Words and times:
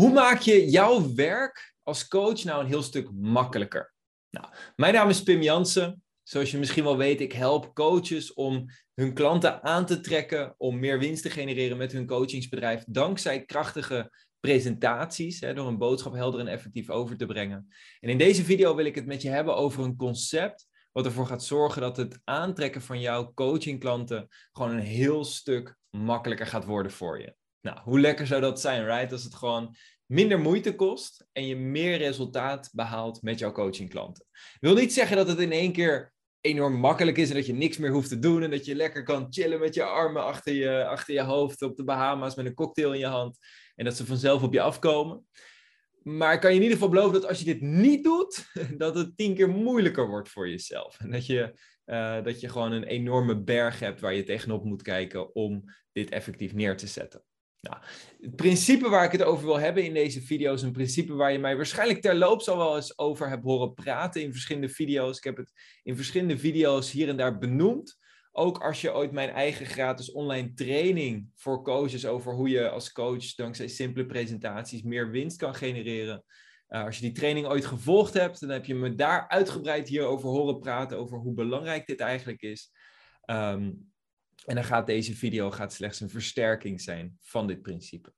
Hoe 0.00 0.12
maak 0.12 0.40
je 0.40 0.70
jouw 0.70 1.14
werk 1.14 1.74
als 1.82 2.08
coach 2.08 2.44
nou 2.44 2.60
een 2.60 2.66
heel 2.66 2.82
stuk 2.82 3.10
makkelijker? 3.12 3.94
Nou, 4.30 4.46
mijn 4.76 4.94
naam 4.94 5.08
is 5.08 5.22
Pim 5.22 5.42
Jansen. 5.42 6.02
Zoals 6.22 6.50
je 6.50 6.58
misschien 6.58 6.84
wel 6.84 6.96
weet, 6.96 7.20
ik 7.20 7.32
help 7.32 7.74
coaches 7.74 8.32
om 8.32 8.66
hun 8.94 9.14
klanten 9.14 9.62
aan 9.62 9.86
te 9.86 10.00
trekken, 10.00 10.54
om 10.58 10.78
meer 10.78 10.98
winst 10.98 11.22
te 11.22 11.30
genereren 11.30 11.76
met 11.76 11.92
hun 11.92 12.06
coachingsbedrijf, 12.06 12.84
dankzij 12.86 13.44
krachtige 13.44 14.12
presentaties, 14.40 15.40
hè, 15.40 15.54
door 15.54 15.66
een 15.66 15.78
boodschap 15.78 16.14
helder 16.14 16.40
en 16.40 16.48
effectief 16.48 16.90
over 16.90 17.16
te 17.16 17.26
brengen. 17.26 17.68
En 18.00 18.08
in 18.08 18.18
deze 18.18 18.44
video 18.44 18.74
wil 18.74 18.84
ik 18.84 18.94
het 18.94 19.06
met 19.06 19.22
je 19.22 19.28
hebben 19.28 19.56
over 19.56 19.84
een 19.84 19.96
concept 19.96 20.66
wat 20.92 21.04
ervoor 21.04 21.26
gaat 21.26 21.44
zorgen 21.44 21.80
dat 21.80 21.96
het 21.96 22.20
aantrekken 22.24 22.82
van 22.82 23.00
jouw 23.00 23.32
coachingklanten 23.34 24.28
gewoon 24.52 24.70
een 24.70 24.80
heel 24.80 25.24
stuk 25.24 25.76
makkelijker 25.90 26.46
gaat 26.46 26.64
worden 26.64 26.92
voor 26.92 27.20
je. 27.20 27.38
Nou, 27.60 27.78
hoe 27.82 28.00
lekker 28.00 28.26
zou 28.26 28.40
dat 28.40 28.60
zijn, 28.60 28.84
right? 28.84 29.12
Als 29.12 29.24
het 29.24 29.34
gewoon 29.34 29.76
minder 30.06 30.38
moeite 30.38 30.74
kost 30.74 31.26
en 31.32 31.46
je 31.46 31.56
meer 31.56 31.96
resultaat 31.96 32.70
behaalt 32.72 33.22
met 33.22 33.38
jouw 33.38 33.52
coachingklanten. 33.52 34.26
Wil 34.60 34.74
niet 34.74 34.92
zeggen 34.92 35.16
dat 35.16 35.28
het 35.28 35.38
in 35.38 35.52
één 35.52 35.72
keer 35.72 36.12
enorm 36.40 36.74
makkelijk 36.74 37.18
is 37.18 37.28
en 37.28 37.34
dat 37.34 37.46
je 37.46 37.52
niks 37.52 37.78
meer 37.78 37.90
hoeft 37.90 38.08
te 38.08 38.18
doen 38.18 38.42
en 38.42 38.50
dat 38.50 38.64
je 38.64 38.74
lekker 38.74 39.02
kan 39.02 39.26
chillen 39.30 39.60
met 39.60 39.74
je 39.74 39.82
armen 39.82 40.24
achter 40.24 40.54
je, 40.54 40.86
achter 40.86 41.14
je 41.14 41.22
hoofd 41.22 41.62
op 41.62 41.76
de 41.76 41.84
Bahama's 41.84 42.34
met 42.34 42.46
een 42.46 42.54
cocktail 42.54 42.92
in 42.92 42.98
je 42.98 43.06
hand 43.06 43.38
en 43.74 43.84
dat 43.84 43.96
ze 43.96 44.06
vanzelf 44.06 44.42
op 44.42 44.52
je 44.52 44.60
afkomen. 44.60 45.26
Maar 46.02 46.34
ik 46.34 46.40
kan 46.40 46.50
je 46.50 46.56
in 46.56 46.62
ieder 46.62 46.78
geval 46.78 46.92
beloven 46.92 47.20
dat 47.20 47.28
als 47.28 47.38
je 47.38 47.44
dit 47.44 47.60
niet 47.60 48.04
doet, 48.04 48.50
dat 48.78 48.94
het 48.94 49.16
tien 49.16 49.34
keer 49.34 49.48
moeilijker 49.48 50.08
wordt 50.08 50.28
voor 50.28 50.48
jezelf. 50.48 50.98
En 51.00 51.10
dat 51.10 51.26
je, 51.26 51.58
uh, 51.86 52.22
dat 52.22 52.40
je 52.40 52.48
gewoon 52.48 52.72
een 52.72 52.84
enorme 52.84 53.42
berg 53.42 53.78
hebt 53.80 54.00
waar 54.00 54.14
je 54.14 54.22
tegenop 54.22 54.64
moet 54.64 54.82
kijken 54.82 55.34
om 55.34 55.64
dit 55.92 56.10
effectief 56.10 56.52
neer 56.52 56.76
te 56.76 56.86
zetten. 56.86 57.24
Nou, 57.60 57.76
het 58.20 58.36
principe 58.36 58.88
waar 58.88 59.04
ik 59.04 59.12
het 59.12 59.22
over 59.22 59.44
wil 59.44 59.58
hebben 59.58 59.84
in 59.84 59.94
deze 59.94 60.22
video 60.22 60.54
is 60.54 60.62
een 60.62 60.72
principe 60.72 61.14
waar 61.14 61.32
je 61.32 61.38
mij 61.38 61.56
waarschijnlijk 61.56 62.00
terloops 62.00 62.48
al 62.48 62.56
wel 62.56 62.76
eens 62.76 62.98
over 62.98 63.28
hebt 63.28 63.44
horen 63.44 63.74
praten 63.74 64.22
in 64.22 64.32
verschillende 64.32 64.68
video's. 64.68 65.16
Ik 65.16 65.24
heb 65.24 65.36
het 65.36 65.52
in 65.82 65.96
verschillende 65.96 66.38
video's 66.38 66.90
hier 66.90 67.08
en 67.08 67.16
daar 67.16 67.38
benoemd. 67.38 67.98
Ook 68.32 68.58
als 68.58 68.80
je 68.80 68.94
ooit 68.94 69.12
mijn 69.12 69.30
eigen 69.30 69.66
gratis 69.66 70.12
online 70.12 70.52
training 70.54 71.30
voor 71.34 71.62
coaches 71.62 72.06
over 72.06 72.32
hoe 72.32 72.48
je 72.48 72.70
als 72.70 72.92
coach 72.92 73.34
dankzij 73.34 73.68
simpele 73.68 74.06
presentaties 74.06 74.82
meer 74.82 75.10
winst 75.10 75.36
kan 75.36 75.54
genereren. 75.54 76.24
Uh, 76.68 76.84
als 76.84 76.96
je 76.96 77.02
die 77.02 77.12
training 77.12 77.46
ooit 77.46 77.66
gevolgd 77.66 78.14
hebt, 78.14 78.40
dan 78.40 78.48
heb 78.48 78.64
je 78.64 78.74
me 78.74 78.94
daar 78.94 79.28
uitgebreid 79.28 79.88
hierover 79.88 80.28
horen 80.28 80.58
praten, 80.58 80.98
over 80.98 81.18
hoe 81.18 81.34
belangrijk 81.34 81.86
dit 81.86 82.00
eigenlijk 82.00 82.42
is. 82.42 82.70
Um, 83.26 83.90
en 84.44 84.54
dan 84.54 84.64
gaat 84.64 84.86
deze 84.86 85.16
video 85.16 85.50
gaat 85.50 85.72
slechts 85.72 86.00
een 86.00 86.10
versterking 86.10 86.80
zijn 86.80 87.16
van 87.20 87.46
dit 87.46 87.62
principe. 87.62 88.12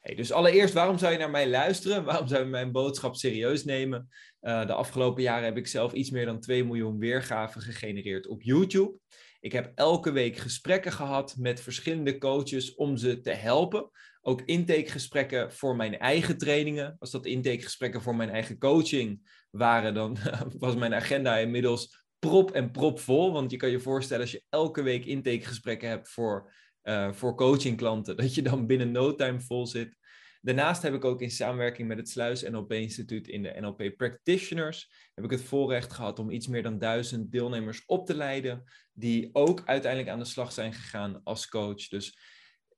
Hey, 0.00 0.14
dus 0.14 0.32
allereerst, 0.32 0.74
waarom 0.74 0.98
zou 0.98 1.12
je 1.12 1.18
naar 1.18 1.30
mij 1.30 1.48
luisteren? 1.48 2.04
Waarom 2.04 2.28
zou 2.28 2.42
je 2.42 2.48
mijn 2.48 2.72
boodschap 2.72 3.16
serieus 3.16 3.64
nemen? 3.64 4.08
Uh, 4.40 4.66
de 4.66 4.72
afgelopen 4.72 5.22
jaren 5.22 5.44
heb 5.44 5.56
ik 5.56 5.66
zelf 5.66 5.92
iets 5.92 6.10
meer 6.10 6.26
dan 6.26 6.40
2 6.40 6.64
miljoen 6.64 6.98
weergaven 6.98 7.60
gegenereerd 7.60 8.26
op 8.26 8.42
YouTube. 8.42 8.98
Ik 9.40 9.52
heb 9.52 9.72
elke 9.74 10.12
week 10.12 10.36
gesprekken 10.36 10.92
gehad 10.92 11.36
met 11.38 11.60
verschillende 11.60 12.18
coaches 12.18 12.74
om 12.74 12.96
ze 12.96 13.20
te 13.20 13.30
helpen. 13.30 13.90
Ook 14.20 14.42
intakegesprekken 14.42 15.52
voor 15.52 15.76
mijn 15.76 15.98
eigen 15.98 16.38
trainingen. 16.38 16.96
Als 16.98 17.10
dat 17.10 17.26
intakegesprekken 17.26 18.02
voor 18.02 18.16
mijn 18.16 18.30
eigen 18.30 18.58
coaching 18.58 19.30
waren, 19.50 19.94
dan 19.94 20.16
was 20.58 20.74
mijn 20.74 20.94
agenda 20.94 21.36
inmiddels 21.36 22.04
prop 22.20 22.50
en 22.50 22.70
prop 22.70 23.00
vol. 23.00 23.32
Want 23.32 23.50
je 23.50 23.56
kan 23.56 23.70
je 23.70 23.80
voorstellen 23.80 24.22
als 24.22 24.32
je 24.32 24.44
elke 24.48 24.82
week 24.82 25.04
intakegesprekken 25.04 25.88
hebt 25.88 26.08
voor, 26.08 26.52
uh, 26.82 27.12
voor 27.12 27.36
coachingklanten, 27.36 28.16
dat 28.22 28.34
je 28.34 28.42
dan 28.42 28.66
binnen 28.66 28.90
no 28.90 29.14
time 29.14 29.40
vol 29.40 29.66
zit. 29.66 29.98
Daarnaast 30.42 30.82
heb 30.82 30.94
ik 30.94 31.04
ook 31.04 31.20
in 31.20 31.30
samenwerking 31.30 31.88
met 31.88 31.96
het 31.96 32.08
Sluis 32.08 32.42
NLP 32.42 32.72
Instituut 32.72 33.28
in 33.28 33.42
de 33.42 33.56
NLP 33.60 33.96
Practitioners, 33.96 34.90
heb 35.14 35.24
ik 35.24 35.30
het 35.30 35.42
voorrecht 35.42 35.92
gehad 35.92 36.18
om 36.18 36.30
iets 36.30 36.46
meer 36.46 36.62
dan 36.62 36.78
duizend 36.78 37.32
deelnemers 37.32 37.84
op 37.86 38.06
te 38.06 38.14
leiden, 38.14 38.64
die 38.92 39.30
ook 39.32 39.62
uiteindelijk 39.64 40.12
aan 40.12 40.18
de 40.18 40.24
slag 40.24 40.52
zijn 40.52 40.72
gegaan 40.72 41.20
als 41.24 41.48
coach. 41.48 41.88
Dus 41.88 42.18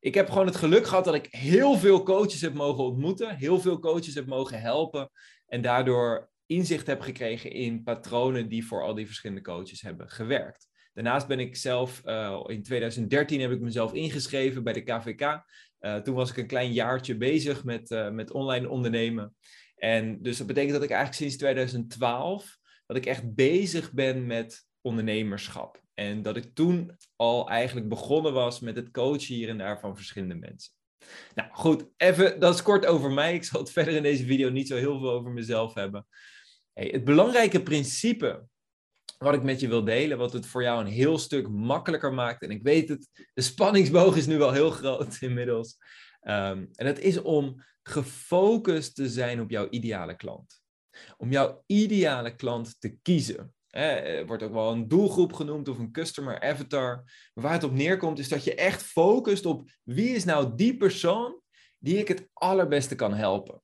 ik 0.00 0.14
heb 0.14 0.28
gewoon 0.28 0.46
het 0.46 0.56
geluk 0.56 0.86
gehad 0.86 1.04
dat 1.04 1.14
ik 1.14 1.26
heel 1.30 1.78
veel 1.78 2.02
coaches 2.02 2.40
heb 2.40 2.54
mogen 2.54 2.84
ontmoeten, 2.84 3.36
heel 3.36 3.60
veel 3.60 3.78
coaches 3.78 4.14
heb 4.14 4.26
mogen 4.26 4.60
helpen 4.60 5.10
en 5.46 5.62
daardoor 5.62 6.31
inzicht 6.54 6.86
heb 6.86 7.00
gekregen 7.00 7.50
in 7.50 7.82
patronen 7.82 8.48
die 8.48 8.66
voor 8.66 8.82
al 8.82 8.94
die 8.94 9.06
verschillende 9.06 9.42
coaches 9.42 9.80
hebben 9.80 10.10
gewerkt. 10.10 10.68
Daarnaast 10.92 11.26
ben 11.26 11.38
ik 11.38 11.56
zelf, 11.56 12.02
uh, 12.04 12.44
in 12.46 12.62
2013 12.62 13.40
heb 13.40 13.50
ik 13.50 13.60
mezelf 13.60 13.92
ingeschreven 13.92 14.62
bij 14.62 14.72
de 14.72 14.82
KVK. 14.82 15.44
Eh, 15.78 15.96
toen 15.96 16.14
was 16.14 16.30
ik 16.30 16.36
een 16.36 16.46
klein 16.46 16.72
jaartje 16.72 17.16
bezig 17.16 17.64
met, 17.64 17.90
uh, 17.90 18.10
met 18.10 18.30
online 18.30 18.68
ondernemen. 18.68 19.34
En 19.76 20.22
dus 20.22 20.38
dat 20.38 20.46
betekent 20.46 20.72
dat 20.72 20.82
ik 20.82 20.90
eigenlijk 20.90 21.20
sinds 21.20 21.36
2012, 21.36 22.58
dat 22.86 22.96
ik 22.96 23.06
echt 23.06 23.34
bezig 23.34 23.92
ben 23.92 24.26
met 24.26 24.66
ondernemerschap. 24.80 25.82
En 25.94 26.22
dat 26.22 26.36
ik 26.36 26.54
toen 26.54 26.96
al 27.16 27.48
eigenlijk 27.48 27.88
begonnen 27.88 28.32
was 28.32 28.60
met 28.60 28.76
het 28.76 28.90
coachen 28.90 29.34
hier 29.34 29.48
en 29.48 29.58
daar 29.58 29.80
van 29.80 29.96
verschillende 29.96 30.34
mensen. 30.34 30.72
Nou 31.34 31.48
goed, 31.52 31.86
even, 31.96 32.40
dat 32.40 32.54
is 32.54 32.62
kort 32.62 32.86
over 32.86 33.10
mij. 33.10 33.34
Ik 33.34 33.44
zal 33.44 33.60
het 33.60 33.72
verder 33.78 33.94
in 33.94 34.02
deze 34.02 34.24
video 34.24 34.50
niet 34.50 34.68
zo 34.68 34.76
heel 34.76 34.98
veel 34.98 35.10
over 35.10 35.30
mezelf 35.30 35.74
hebben. 35.74 36.06
Het 36.72 37.04
belangrijke 37.04 37.62
principe 37.62 38.44
wat 39.18 39.34
ik 39.34 39.42
met 39.42 39.60
je 39.60 39.68
wil 39.68 39.84
delen, 39.84 40.18
wat 40.18 40.32
het 40.32 40.46
voor 40.46 40.62
jou 40.62 40.80
een 40.80 40.92
heel 40.92 41.18
stuk 41.18 41.48
makkelijker 41.48 42.12
maakt. 42.12 42.42
En 42.42 42.50
ik 42.50 42.62
weet 42.62 42.88
het, 42.88 43.28
de 43.34 43.42
spanningsboog 43.42 44.16
is 44.16 44.26
nu 44.26 44.38
wel 44.38 44.52
heel 44.52 44.70
groot 44.70 45.16
inmiddels. 45.20 45.76
Um, 46.22 46.68
en 46.72 46.86
dat 46.86 46.98
is 46.98 47.20
om 47.20 47.64
gefocust 47.82 48.94
te 48.94 49.08
zijn 49.08 49.40
op 49.40 49.50
jouw 49.50 49.68
ideale 49.70 50.16
klant. 50.16 50.62
Om 51.16 51.30
jouw 51.30 51.62
ideale 51.66 52.34
klant 52.34 52.80
te 52.80 52.96
kiezen. 53.02 53.54
Er 53.68 54.26
wordt 54.26 54.42
ook 54.42 54.52
wel 54.52 54.72
een 54.72 54.88
doelgroep 54.88 55.32
genoemd 55.32 55.68
of 55.68 55.78
een 55.78 55.92
customer 55.92 56.40
avatar. 56.40 56.94
Maar 57.34 57.44
waar 57.44 57.52
het 57.52 57.64
op 57.64 57.72
neerkomt 57.72 58.18
is 58.18 58.28
dat 58.28 58.44
je 58.44 58.54
echt 58.54 58.82
focust 58.82 59.46
op 59.46 59.70
wie 59.82 60.08
is 60.08 60.24
nou 60.24 60.54
die 60.54 60.76
persoon 60.76 61.40
die 61.78 61.98
ik 61.98 62.08
het 62.08 62.28
allerbeste 62.32 62.94
kan 62.94 63.14
helpen. 63.14 63.62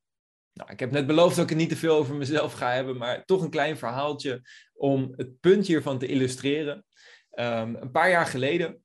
Nou, 0.58 0.70
ik 0.70 0.80
heb 0.80 0.90
net 0.90 1.06
beloofd 1.06 1.34
dat 1.34 1.44
ik 1.44 1.50
het 1.50 1.58
niet 1.58 1.68
te 1.68 1.76
veel 1.76 1.96
over 1.96 2.14
mezelf 2.14 2.52
ga 2.52 2.72
hebben, 2.72 2.96
maar 2.96 3.24
toch 3.24 3.42
een 3.42 3.50
klein 3.50 3.78
verhaaltje 3.78 4.42
om 4.74 5.12
het 5.16 5.40
punt 5.40 5.66
hiervan 5.66 5.98
te 5.98 6.06
illustreren. 6.06 6.84
Um, 7.34 7.76
een 7.76 7.90
paar 7.90 8.10
jaar 8.10 8.26
geleden, 8.26 8.82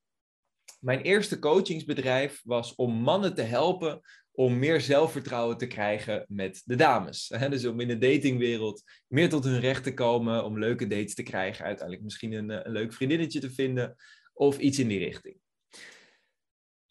mijn 0.80 1.00
eerste 1.00 1.38
coachingsbedrijf 1.38 2.40
was 2.44 2.74
om 2.74 2.92
mannen 2.92 3.34
te 3.34 3.42
helpen 3.42 4.00
om 4.32 4.58
meer 4.58 4.80
zelfvertrouwen 4.80 5.56
te 5.56 5.66
krijgen 5.66 6.24
met 6.28 6.62
de 6.64 6.76
dames. 6.76 7.32
Dus 7.50 7.66
om 7.66 7.80
in 7.80 7.88
de 7.88 7.98
datingwereld 7.98 8.82
meer 9.06 9.28
tot 9.28 9.44
hun 9.44 9.60
recht 9.60 9.82
te 9.82 9.94
komen, 9.94 10.44
om 10.44 10.58
leuke 10.58 10.86
dates 10.86 11.14
te 11.14 11.22
krijgen, 11.22 11.64
uiteindelijk 11.64 12.04
misschien 12.04 12.32
een, 12.32 12.66
een 12.66 12.72
leuk 12.72 12.92
vriendinnetje 12.92 13.40
te 13.40 13.50
vinden 13.50 13.96
of 14.32 14.58
iets 14.58 14.78
in 14.78 14.88
die 14.88 14.98
richting. 14.98 15.36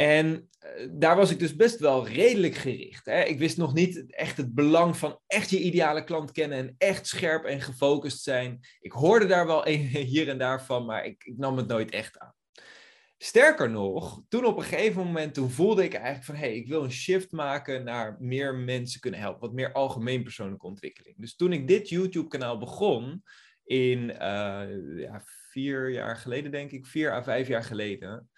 En 0.04 0.50
eh, 0.60 0.88
daar 0.92 1.16
was 1.16 1.32
ik 1.32 1.40
dus 1.40 1.56
best 1.56 1.80
wel 1.80 2.08
redelijk 2.08 2.56
gericht. 2.56 3.06
Hè? 3.06 3.24
Ik 3.24 3.40
wist 3.40 3.58
nog 3.58 3.74
niet 3.74 4.14
echt 4.16 4.38
het 4.38 4.54
belang 4.54 4.98
van 4.98 5.20
echt 5.28 5.50
je 5.50 5.60
ideale 5.60 6.04
klant 6.04 6.32
kennen 6.32 6.58
en 6.58 6.76
echt 6.78 7.08
scherp 7.08 7.44
en 7.44 7.62
gefocust 7.62 8.24
zijn. 8.24 8.60
Ik 8.80 8.92
hoorde 8.92 9.26
daar 9.26 9.48
wel 9.48 9.68
een, 9.68 9.80
hier 10.14 10.30
en 10.30 10.38
daar 10.38 10.64
van, 10.64 10.86
maar 10.86 11.06
ik, 11.06 11.24
ik 11.24 11.38
nam 11.38 11.58
het 11.58 11.68
nooit 11.68 11.92
echt 11.92 12.18
aan. 12.18 12.34
Sterker 13.18 13.70
nog, 13.70 14.22
toen 14.28 14.46
op 14.46 14.58
een 14.58 14.64
gegeven 14.64 15.06
moment 15.06 15.34
toen 15.34 15.50
voelde 15.50 15.84
ik 15.84 15.94
eigenlijk 15.94 16.26
van 16.26 16.36
hé, 16.36 16.42
hey, 16.42 16.56
ik 16.56 16.68
wil 16.68 16.84
een 16.84 16.92
shift 16.92 17.32
maken 17.32 17.84
naar 17.84 18.18
meer 18.20 18.56
mensen 18.56 19.00
kunnen 19.00 19.20
helpen, 19.20 19.42
wat 19.42 19.54
meer 19.54 19.72
algemeen 19.72 20.24
persoonlijke 20.24 20.66
ontwikkeling. 20.66 21.16
Dus 21.18 21.36
toen 21.36 21.54
ik 21.54 21.68
dit 21.68 21.90
YouTube 21.90 22.28
kanaal 22.28 22.58
begon, 22.58 23.24
in 23.64 24.00
uh, 24.00 24.98
ja, 24.98 25.22
vier 25.50 25.92
jaar 25.92 26.18
geleden 26.18 26.52
denk 26.52 26.72
ik, 26.72 26.86
vier 26.86 27.12
à 27.12 27.24
vijf 27.24 27.48
jaar 27.48 27.64
geleden, 27.64 28.30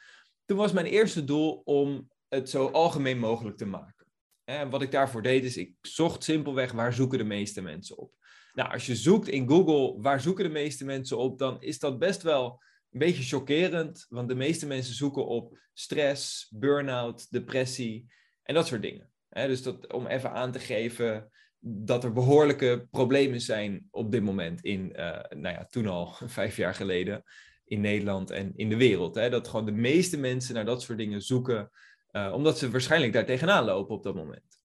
toen 0.45 0.57
was 0.57 0.72
mijn 0.72 0.85
eerste 0.85 1.23
doel 1.23 1.61
om 1.66 2.11
het 2.28 2.50
zo 2.50 2.67
algemeen 2.67 3.19
mogelijk 3.19 3.57
te 3.57 3.66
maken. 3.66 4.06
En 4.44 4.69
wat 4.69 4.81
ik 4.81 4.91
daarvoor 4.91 5.22
deed 5.22 5.44
is, 5.44 5.57
ik 5.57 5.73
zocht 5.81 6.23
simpelweg 6.23 6.71
waar 6.71 6.94
zoeken 6.94 7.18
de 7.18 7.24
meeste 7.24 7.62
mensen 7.62 7.97
op. 7.97 8.13
Nou, 8.53 8.71
als 8.71 8.86
je 8.86 8.95
zoekt 8.95 9.27
in 9.27 9.50
Google 9.50 10.01
waar 10.01 10.21
zoeken 10.21 10.44
de 10.44 10.51
meeste 10.51 10.86
mensen 10.86 11.18
op, 11.18 11.38
dan 11.38 11.62
is 11.62 11.80
dat 11.80 12.00
best 12.00 12.21
wel 12.21 12.63
een 12.92 13.00
beetje 13.00 13.24
chockerend, 13.24 14.06
want 14.09 14.27
de 14.27 14.36
meeste 14.36 14.68
mensen 14.68 14.95
zoeken 14.95 15.25
op 15.25 15.57
stress, 15.74 16.47
burn-out, 16.56 17.31
depressie 17.31 18.06
en 18.44 18.53
dat 18.53 18.68
soort 18.68 18.81
dingen. 18.81 19.12
dus 19.30 19.63
dat, 19.63 19.94
om 19.94 20.07
even 20.07 20.31
aan 20.31 20.51
te 20.51 20.59
geven 20.59 21.30
dat 21.59 22.03
er 22.03 22.13
behoorlijke 22.13 22.88
problemen 22.92 23.42
zijn 23.42 23.88
op 23.92 24.12
dit 24.12 24.24
moment 24.24 24.62
in, 24.62 24.89
uh, 24.95 25.19
nou 25.30 25.56
ja, 25.56 25.65
toen 25.65 25.88
al, 25.88 26.13
vijf 26.39 26.57
jaar 26.57 26.74
geleden, 26.74 27.24
in 27.65 27.81
Nederland 27.81 28.29
en 28.29 28.53
in 28.56 28.69
de 28.69 28.77
wereld. 28.77 29.15
Hè? 29.15 29.29
Dat 29.29 29.47
gewoon 29.47 29.65
de 29.65 29.71
meeste 29.71 30.17
mensen 30.17 30.53
naar 30.53 30.65
dat 30.65 30.81
soort 30.81 30.97
dingen 30.97 31.21
zoeken, 31.21 31.71
uh, 32.12 32.31
omdat 32.33 32.57
ze 32.57 32.71
waarschijnlijk 32.71 33.13
daar 33.13 33.25
tegenaan 33.25 33.65
lopen 33.65 33.95
op 33.95 34.03
dat 34.03 34.15
moment. 34.15 34.59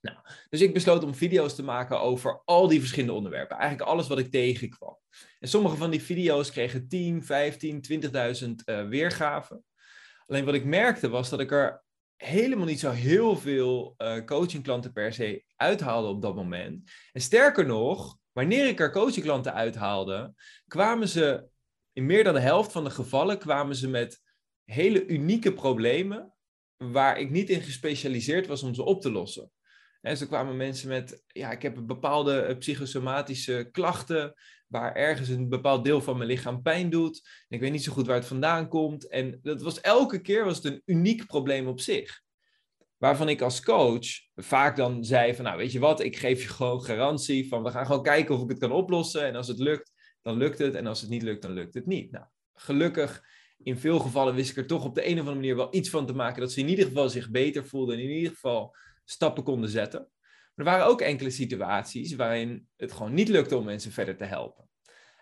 Nou, 0.00 0.16
dus 0.48 0.60
ik 0.60 0.72
besloot 0.72 1.04
om 1.04 1.14
video's 1.14 1.54
te 1.54 1.62
maken 1.62 2.00
over 2.00 2.42
al 2.44 2.68
die 2.68 2.80
verschillende 2.80 3.14
onderwerpen. 3.14 3.56
Eigenlijk 3.56 3.90
alles 3.90 4.08
wat 4.08 4.18
ik 4.18 4.30
tegenkwam. 4.30 4.98
En 5.38 5.48
sommige 5.48 5.76
van 5.76 5.90
die 5.90 6.02
video's 6.02 6.50
kregen 6.50 6.88
10, 6.88 7.24
15, 7.24 7.84
20.000 8.44 8.50
uh, 8.64 8.88
weergaven. 8.88 9.64
Alleen 10.26 10.44
wat 10.44 10.54
ik 10.54 10.64
merkte 10.64 11.08
was 11.08 11.28
dat 11.28 11.40
ik 11.40 11.50
er 11.50 11.84
helemaal 12.16 12.66
niet 12.66 12.80
zo 12.80 12.90
heel 12.90 13.36
veel 13.36 13.94
uh, 13.98 14.24
coachingklanten 14.24 14.92
per 14.92 15.12
se 15.12 15.44
uithaalde 15.56 16.08
op 16.08 16.22
dat 16.22 16.34
moment. 16.34 16.90
En 17.12 17.20
sterker 17.20 17.66
nog, 17.66 18.18
wanneer 18.32 18.66
ik 18.66 18.80
er 18.80 18.92
coachingklanten 18.92 19.54
uithaalde, 19.54 20.34
kwamen 20.66 21.08
ze 21.08 21.48
in 21.92 22.06
meer 22.06 22.24
dan 22.24 22.34
de 22.34 22.40
helft 22.40 22.72
van 22.72 22.84
de 22.84 22.90
gevallen 22.90 23.38
kwamen 23.38 23.76
ze 23.76 23.88
met 23.88 24.20
hele 24.64 25.06
unieke 25.06 25.52
problemen 25.52 26.34
waar 26.76 27.18
ik 27.18 27.30
niet 27.30 27.50
in 27.50 27.60
gespecialiseerd 27.60 28.46
was 28.46 28.62
om 28.62 28.74
ze 28.74 28.82
op 28.82 29.00
te 29.00 29.10
lossen. 29.10 29.50
En 30.00 30.16
zo 30.16 30.26
kwamen 30.26 30.56
mensen 30.56 30.88
met, 30.88 31.22
ja, 31.26 31.50
ik 31.50 31.62
heb 31.62 31.86
bepaalde 31.86 32.40
eh, 32.40 32.58
psychosomatische 32.58 33.68
klachten, 33.72 34.34
waar 34.66 34.94
ergens 34.94 35.28
een 35.28 35.48
bepaald 35.48 35.84
deel 35.84 36.00
van 36.00 36.16
mijn 36.16 36.28
lichaam 36.28 36.62
pijn 36.62 36.90
doet. 36.90 37.28
Ik 37.48 37.60
weet 37.60 37.72
niet 37.72 37.84
zo 37.84 37.92
goed 37.92 38.06
waar 38.06 38.16
het 38.16 38.26
vandaan 38.26 38.68
komt. 38.68 39.08
En 39.08 39.38
dat 39.42 39.62
was 39.62 39.80
elke 39.80 40.20
keer 40.20 40.44
was 40.44 40.56
het 40.56 40.64
een 40.64 40.82
uniek 40.84 41.26
probleem 41.26 41.66
op 41.66 41.80
zich. 41.80 42.22
Waarvan 42.96 43.28
ik 43.28 43.40
als 43.40 43.62
coach 43.62 44.06
vaak 44.34 44.76
dan 44.76 45.04
zei 45.04 45.34
van, 45.34 45.44
nou 45.44 45.56
weet 45.56 45.72
je 45.72 45.78
wat, 45.78 46.00
ik 46.00 46.16
geef 46.16 46.42
je 46.42 46.48
gewoon 46.48 46.82
garantie 46.82 47.48
van, 47.48 47.62
we 47.62 47.70
gaan 47.70 47.86
gewoon 47.86 48.02
kijken 48.02 48.34
of 48.34 48.42
ik 48.42 48.48
het 48.48 48.58
kan 48.58 48.72
oplossen. 48.72 49.26
En 49.26 49.34
als 49.34 49.48
het 49.48 49.58
lukt, 49.58 49.92
dan 50.22 50.36
lukt 50.36 50.58
het. 50.58 50.74
En 50.74 50.86
als 50.86 51.00
het 51.00 51.10
niet 51.10 51.22
lukt, 51.22 51.42
dan 51.42 51.52
lukt 51.52 51.74
het 51.74 51.86
niet. 51.86 52.10
Nou, 52.10 52.24
gelukkig, 52.54 53.24
in 53.58 53.78
veel 53.78 53.98
gevallen 53.98 54.34
wist 54.34 54.50
ik 54.50 54.56
er 54.56 54.66
toch 54.66 54.84
op 54.84 54.94
de 54.94 55.06
een 55.06 55.12
of 55.12 55.18
andere 55.18 55.36
manier 55.36 55.56
wel 55.56 55.74
iets 55.74 55.90
van 55.90 56.06
te 56.06 56.14
maken. 56.14 56.40
Dat 56.40 56.52
ze 56.52 56.60
in 56.60 56.68
ieder 56.68 56.84
geval 56.84 57.08
zich 57.08 57.30
beter 57.30 57.66
voelden 57.66 57.96
en 57.96 58.02
in 58.02 58.10
ieder 58.10 58.32
geval 58.32 58.76
stappen 59.04 59.42
konden 59.42 59.70
zetten. 59.70 60.00
Maar 60.54 60.66
er 60.66 60.72
waren 60.72 60.86
ook 60.86 61.00
enkele 61.00 61.30
situaties 61.30 62.14
waarin 62.14 62.68
het 62.76 62.92
gewoon 62.92 63.14
niet 63.14 63.28
lukte 63.28 63.56
om 63.56 63.64
mensen 63.64 63.92
verder 63.92 64.16
te 64.16 64.24
helpen. 64.24 64.68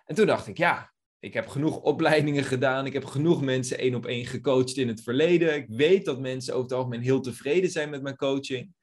En 0.04 0.14
toen 0.14 0.26
dacht 0.26 0.46
ik, 0.46 0.56
ja, 0.56 0.92
ik 1.20 1.34
heb 1.34 1.46
genoeg 1.46 1.80
opleidingen 1.80 2.44
gedaan. 2.44 2.86
Ik 2.86 2.92
heb 2.92 3.04
genoeg 3.04 3.42
mensen 3.42 3.78
één 3.78 3.94
op 3.94 4.06
één 4.06 4.26
gecoacht 4.26 4.76
in 4.76 4.88
het 4.88 5.02
verleden. 5.02 5.54
Ik 5.54 5.66
weet 5.68 6.04
dat 6.04 6.20
mensen 6.20 6.52
over 6.54 6.68
het 6.68 6.78
algemeen 6.78 7.00
heel 7.00 7.20
tevreden 7.20 7.70
zijn 7.70 7.90
met 7.90 8.02
mijn 8.02 8.16
coaching. 8.16 8.74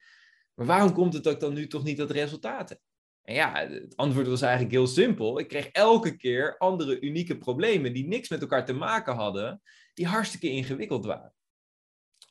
Maar 0.54 0.66
waarom 0.66 0.92
komt 0.92 1.14
het 1.14 1.24
dat 1.24 1.32
ik 1.32 1.40
dan 1.40 1.54
nu 1.54 1.66
toch 1.66 1.84
niet 1.84 1.96
dat 1.96 2.10
resultaat 2.10 2.68
heb? 2.68 2.80
En 3.26 3.34
ja, 3.34 3.66
het 3.68 3.96
antwoord 3.96 4.26
was 4.26 4.42
eigenlijk 4.42 4.72
heel 4.72 4.86
simpel. 4.86 5.38
Ik 5.38 5.48
kreeg 5.48 5.66
elke 5.66 6.16
keer 6.16 6.58
andere 6.58 7.00
unieke 7.00 7.38
problemen 7.38 7.92
die 7.92 8.06
niks 8.06 8.28
met 8.28 8.40
elkaar 8.40 8.64
te 8.64 8.72
maken 8.72 9.14
hadden, 9.14 9.62
die 9.94 10.06
hartstikke 10.06 10.50
ingewikkeld 10.50 11.04
waren. 11.04 11.32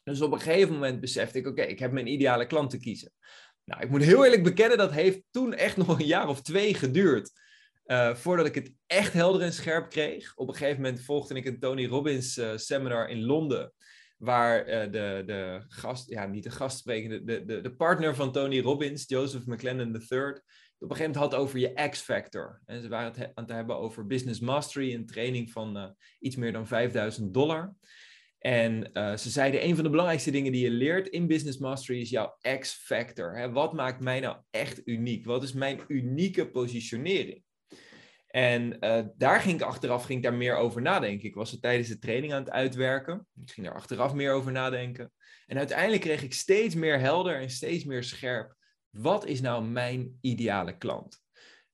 Dus 0.04 0.22
op 0.22 0.32
een 0.32 0.40
gegeven 0.40 0.74
moment 0.74 1.00
besefte 1.00 1.38
ik, 1.38 1.48
oké, 1.48 1.62
ik 1.62 1.80
heb 1.80 1.92
mijn 1.92 2.08
ideale 2.08 2.46
klant 2.46 2.70
te 2.70 2.80
kiezen. 2.80 3.12
Nou, 3.64 3.82
ik 3.82 3.90
moet 3.90 4.04
heel 4.04 4.24
eerlijk 4.24 4.44
bekennen, 4.44 4.78
dat 4.78 4.92
heeft 4.92 5.22
toen 5.32 5.54
echt 5.54 5.78
nog 5.88 6.00
een 6.00 6.06
jaar 6.06 6.28
of 6.28 6.42
twee 6.42 6.74
geduurd. 6.74 7.32
Uh, 7.86 8.16
voordat 8.16 8.46
ik 8.46 8.56
het 8.56 8.74
echt 8.86 9.14
helder 9.14 9.42
en 9.42 9.54
scherp 9.54 9.90
kreeg. 9.90 10.36
Op 10.36 10.48
een 10.48 10.56
gegeven 10.56 10.82
moment 10.82 11.02
volgde 11.02 11.36
ik 11.36 11.46
een 11.46 11.60
Tony 11.60 11.86
Robbins 11.86 12.38
uh, 12.38 12.58
seminar 12.58 13.10
in 13.10 13.24
Londen. 13.24 13.74
Waar 14.18 14.68
uh, 14.68 14.92
de, 14.92 15.24
de 15.26 15.64
gast, 15.68 16.10
ja, 16.10 16.26
niet 16.26 16.44
de 16.44 16.52
gastsprekende, 16.52 17.24
de, 17.24 17.46
de, 17.46 17.62
de 17.62 17.76
partner 17.76 18.16
van 18.16 18.32
Tony 18.32 18.62
Robbins, 18.62 19.04
Joseph 19.08 19.46
McLennan 19.46 19.88
III, 20.10 20.22
op 20.78 20.92
een 20.92 20.96
gegeven 20.96 21.12
moment 21.12 21.16
had 21.16 21.36
over 21.36 21.60
je 21.60 21.90
X-factor. 21.90 22.62
En 22.66 22.82
ze 22.82 22.88
waren 22.88 23.12
het 23.12 23.32
aan 23.34 23.44
het 23.44 23.52
hebben 23.54 23.78
over 23.78 24.08
business 24.08 24.40
mastery, 24.40 24.94
een 24.94 25.06
training 25.06 25.52
van 25.52 25.96
iets 26.20 26.36
meer 26.36 26.52
dan 26.52 26.68
5000 26.68 27.34
dollar. 27.34 27.76
En 28.46 28.90
uh, 28.94 29.16
ze 29.16 29.30
zeiden, 29.30 29.66
een 29.66 29.76
van 29.76 29.84
de 29.84 29.90
belangrijkste 29.90 30.32
dingen 30.32 30.52
die 30.52 30.64
je 30.64 30.72
leert 30.72 31.08
in 31.08 31.28
Business 31.28 31.58
Mastery 31.58 32.00
is 32.00 32.10
jouw 32.10 32.38
X-factor. 32.60 33.52
Wat 33.52 33.74
maakt 33.74 34.00
mij 34.00 34.20
nou 34.20 34.38
echt 34.50 34.82
uniek? 34.88 35.26
Wat 35.26 35.44
is 35.44 35.54
mijn 35.54 35.80
unieke 35.88 36.50
positionering? 36.50 37.44
En 38.36 38.78
uh, 38.80 39.02
daar 39.18 39.40
ging 39.40 39.60
ik 39.60 39.66
achteraf 39.66 40.06
ging 40.06 40.18
ik 40.18 40.24
daar 40.24 40.34
meer 40.34 40.56
over 40.56 40.82
nadenken. 40.82 41.28
Ik 41.28 41.36
was 41.36 41.52
er 41.52 41.60
tijdens 41.60 41.88
de 41.88 42.00
training 42.00 42.34
aan 42.34 42.40
het 42.40 42.52
uitwerken. 42.52 43.28
Ik 43.42 43.52
ging 43.52 43.68
daar 43.68 43.76
achteraf 43.76 44.14
meer 44.14 44.34
over 44.34 44.52
nadenken. 44.52 45.12
En 45.48 45.58
uiteindelijk 45.58 46.02
kreeg 46.02 46.24
ik 46.24 46.34
steeds 46.34 46.76
meer 46.76 47.00
helder 47.00 47.42
en 47.42 47.50
steeds 47.50 47.84
meer 47.84 48.04
scherp. 48.04 48.56
Wat 48.90 49.26
is 49.26 49.42
nou 49.42 49.66
mijn 49.66 50.18
ideale 50.22 50.78
klant? 50.78 51.24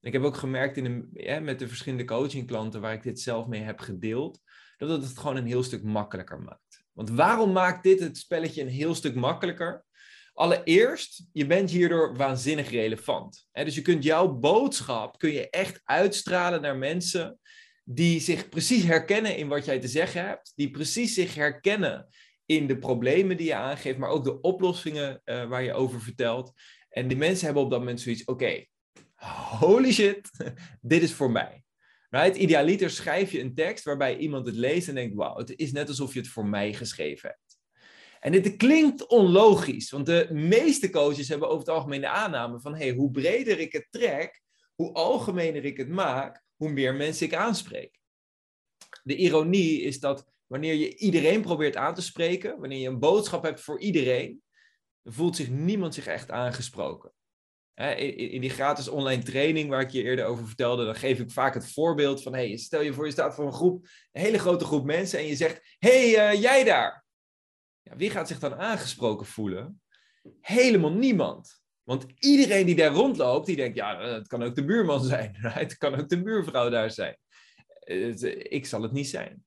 En 0.00 0.08
ik 0.08 0.12
heb 0.12 0.22
ook 0.22 0.36
gemerkt 0.36 0.76
in 0.76 1.10
met 1.42 1.58
de 1.58 1.68
verschillende 1.68 2.04
coachingklanten 2.04 2.80
waar 2.80 2.92
ik 2.92 3.02
dit 3.02 3.20
zelf 3.20 3.46
mee 3.46 3.62
heb 3.62 3.80
gedeeld, 3.80 4.40
dat 4.76 4.88
het 4.88 5.04
het 5.08 5.18
gewoon 5.18 5.36
een 5.36 5.46
heel 5.46 5.62
stuk 5.62 5.82
makkelijker 5.82 6.40
maakt. 6.40 6.84
Want 6.92 7.10
waarom 7.10 7.52
maakt 7.52 7.82
dit 7.82 8.00
het 8.00 8.18
spelletje 8.18 8.62
een 8.62 8.68
heel 8.68 8.94
stuk 8.94 9.14
makkelijker? 9.14 9.84
Allereerst, 10.34 11.24
je 11.32 11.46
bent 11.46 11.70
hierdoor 11.70 12.16
waanzinnig 12.16 12.70
relevant. 12.70 13.46
Dus 13.52 13.74
je 13.74 13.82
kunt 13.82 14.04
jouw 14.04 14.28
boodschap 14.32 15.18
kun 15.18 15.32
je 15.32 15.50
echt 15.50 15.80
uitstralen 15.84 16.60
naar 16.60 16.76
mensen 16.76 17.38
die 17.84 18.20
zich 18.20 18.48
precies 18.48 18.84
herkennen 18.84 19.36
in 19.36 19.48
wat 19.48 19.64
jij 19.64 19.78
te 19.78 19.88
zeggen 19.88 20.26
hebt, 20.26 20.52
die 20.54 20.70
precies 20.70 21.14
zich 21.14 21.34
herkennen 21.34 22.08
in 22.46 22.66
de 22.66 22.78
problemen 22.78 23.36
die 23.36 23.46
je 23.46 23.54
aangeeft, 23.54 23.98
maar 23.98 24.10
ook 24.10 24.24
de 24.24 24.40
oplossingen 24.40 25.20
uh, 25.24 25.48
waar 25.48 25.62
je 25.62 25.72
over 25.72 26.00
vertelt. 26.00 26.52
En 26.88 27.08
die 27.08 27.16
mensen 27.16 27.44
hebben 27.44 27.62
op 27.62 27.70
dat 27.70 27.78
moment 27.78 28.00
zoiets, 28.00 28.24
oké, 28.24 28.64
holy 29.58 29.92
shit, 29.92 30.30
dit 30.80 31.02
is 31.02 31.12
voor 31.12 31.30
mij. 31.30 31.64
Right? 32.10 32.36
Idealiter 32.36 32.90
schrijf 32.90 33.32
je 33.32 33.40
een 33.40 33.54
tekst 33.54 33.84
waarbij 33.84 34.16
iemand 34.16 34.46
het 34.46 34.56
leest 34.56 34.88
en 34.88 34.94
denkt, 34.94 35.14
wauw, 35.14 35.36
het 35.36 35.58
is 35.58 35.72
net 35.72 35.88
alsof 35.88 36.12
je 36.12 36.18
het 36.18 36.28
voor 36.28 36.46
mij 36.46 36.72
geschreven 36.72 37.28
hebt. 37.28 37.51
En 38.22 38.32
dit 38.32 38.56
klinkt 38.56 39.06
onlogisch, 39.06 39.90
want 39.90 40.06
de 40.06 40.28
meeste 40.30 40.90
coaches 40.90 41.28
hebben 41.28 41.48
over 41.48 41.60
het 41.60 41.74
algemeen 41.74 42.00
de 42.00 42.08
aanname 42.08 42.60
van 42.60 42.74
hey, 42.74 42.90
hoe 42.90 43.10
breder 43.10 43.58
ik 43.58 43.72
het 43.72 43.86
trek, 43.90 44.42
hoe 44.74 44.92
algemener 44.92 45.64
ik 45.64 45.76
het 45.76 45.88
maak, 45.88 46.42
hoe 46.56 46.70
meer 46.70 46.94
mensen 46.94 47.26
ik 47.26 47.34
aanspreek. 47.34 47.98
De 49.02 49.16
ironie 49.16 49.80
is 49.80 50.00
dat 50.00 50.26
wanneer 50.46 50.74
je 50.74 50.96
iedereen 50.96 51.42
probeert 51.42 51.76
aan 51.76 51.94
te 51.94 52.02
spreken, 52.02 52.58
wanneer 52.58 52.78
je 52.78 52.88
een 52.88 52.98
boodschap 52.98 53.42
hebt 53.42 53.60
voor 53.60 53.80
iedereen, 53.80 54.42
voelt 55.04 55.36
zich 55.36 55.48
niemand 55.48 55.94
zich 55.94 56.06
echt 56.06 56.30
aangesproken. 56.30 57.12
In 57.96 58.40
die 58.40 58.50
gratis 58.50 58.88
online 58.88 59.22
training 59.22 59.68
waar 59.68 59.80
ik 59.80 59.90
je 59.90 60.02
eerder 60.02 60.24
over 60.24 60.46
vertelde, 60.46 60.84
dan 60.84 60.96
geef 60.96 61.18
ik 61.18 61.30
vaak 61.30 61.54
het 61.54 61.72
voorbeeld 61.72 62.22
van, 62.22 62.34
hey, 62.34 62.56
stel 62.56 62.80
je 62.80 62.92
voor 62.92 63.06
je 63.06 63.12
staat 63.12 63.34
voor 63.34 63.46
een 63.46 63.52
groep, 63.52 63.88
een 64.12 64.22
hele 64.22 64.38
grote 64.38 64.64
groep 64.64 64.84
mensen 64.84 65.18
en 65.18 65.26
je 65.26 65.36
zegt, 65.36 65.76
hey, 65.78 66.32
uh, 66.34 66.40
jij 66.42 66.64
daar. 66.64 67.01
Ja, 67.82 67.96
wie 67.96 68.10
gaat 68.10 68.28
zich 68.28 68.38
dan 68.38 68.54
aangesproken 68.54 69.26
voelen? 69.26 69.80
Helemaal 70.40 70.92
niemand. 70.92 71.62
Want 71.82 72.06
iedereen 72.18 72.66
die 72.66 72.74
daar 72.74 72.92
rondloopt, 72.92 73.46
die 73.46 73.56
denkt, 73.56 73.76
ja, 73.76 74.00
het 74.00 74.26
kan 74.26 74.42
ook 74.42 74.54
de 74.54 74.64
buurman 74.64 75.04
zijn. 75.14 75.36
Het 75.36 75.76
kan 75.76 75.94
ook 75.94 76.08
de 76.08 76.22
buurvrouw 76.22 76.70
daar 76.70 76.90
zijn. 76.90 77.16
Ik 78.48 78.66
zal 78.66 78.82
het 78.82 78.92
niet 78.92 79.08
zijn. 79.08 79.44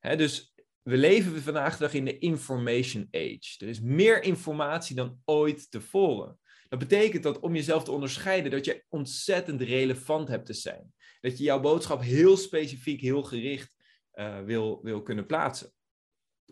dus 0.00 0.54
we 0.82 0.96
leven 0.96 1.42
vandaag 1.42 1.72
de 1.76 1.84
dag 1.84 1.94
in 1.94 2.04
de 2.04 2.18
information 2.18 3.08
age. 3.10 3.56
Er 3.58 3.68
is 3.68 3.80
meer 3.80 4.22
informatie 4.22 4.96
dan 4.96 5.20
ooit 5.24 5.70
tevoren. 5.70 6.38
Dat 6.68 6.78
betekent 6.78 7.22
dat 7.22 7.40
om 7.40 7.54
jezelf 7.54 7.84
te 7.84 7.90
onderscheiden, 7.90 8.50
dat 8.50 8.64
je 8.64 8.84
ontzettend 8.88 9.60
relevant 9.60 10.28
hebt 10.28 10.46
te 10.46 10.52
zijn. 10.52 10.92
Dat 11.20 11.38
je 11.38 11.44
jouw 11.44 11.60
boodschap 11.60 12.02
heel 12.02 12.36
specifiek, 12.36 13.00
heel 13.00 13.22
gericht 13.22 13.74
uh, 14.14 14.40
wil, 14.40 14.80
wil 14.82 15.02
kunnen 15.02 15.26
plaatsen. 15.26 15.72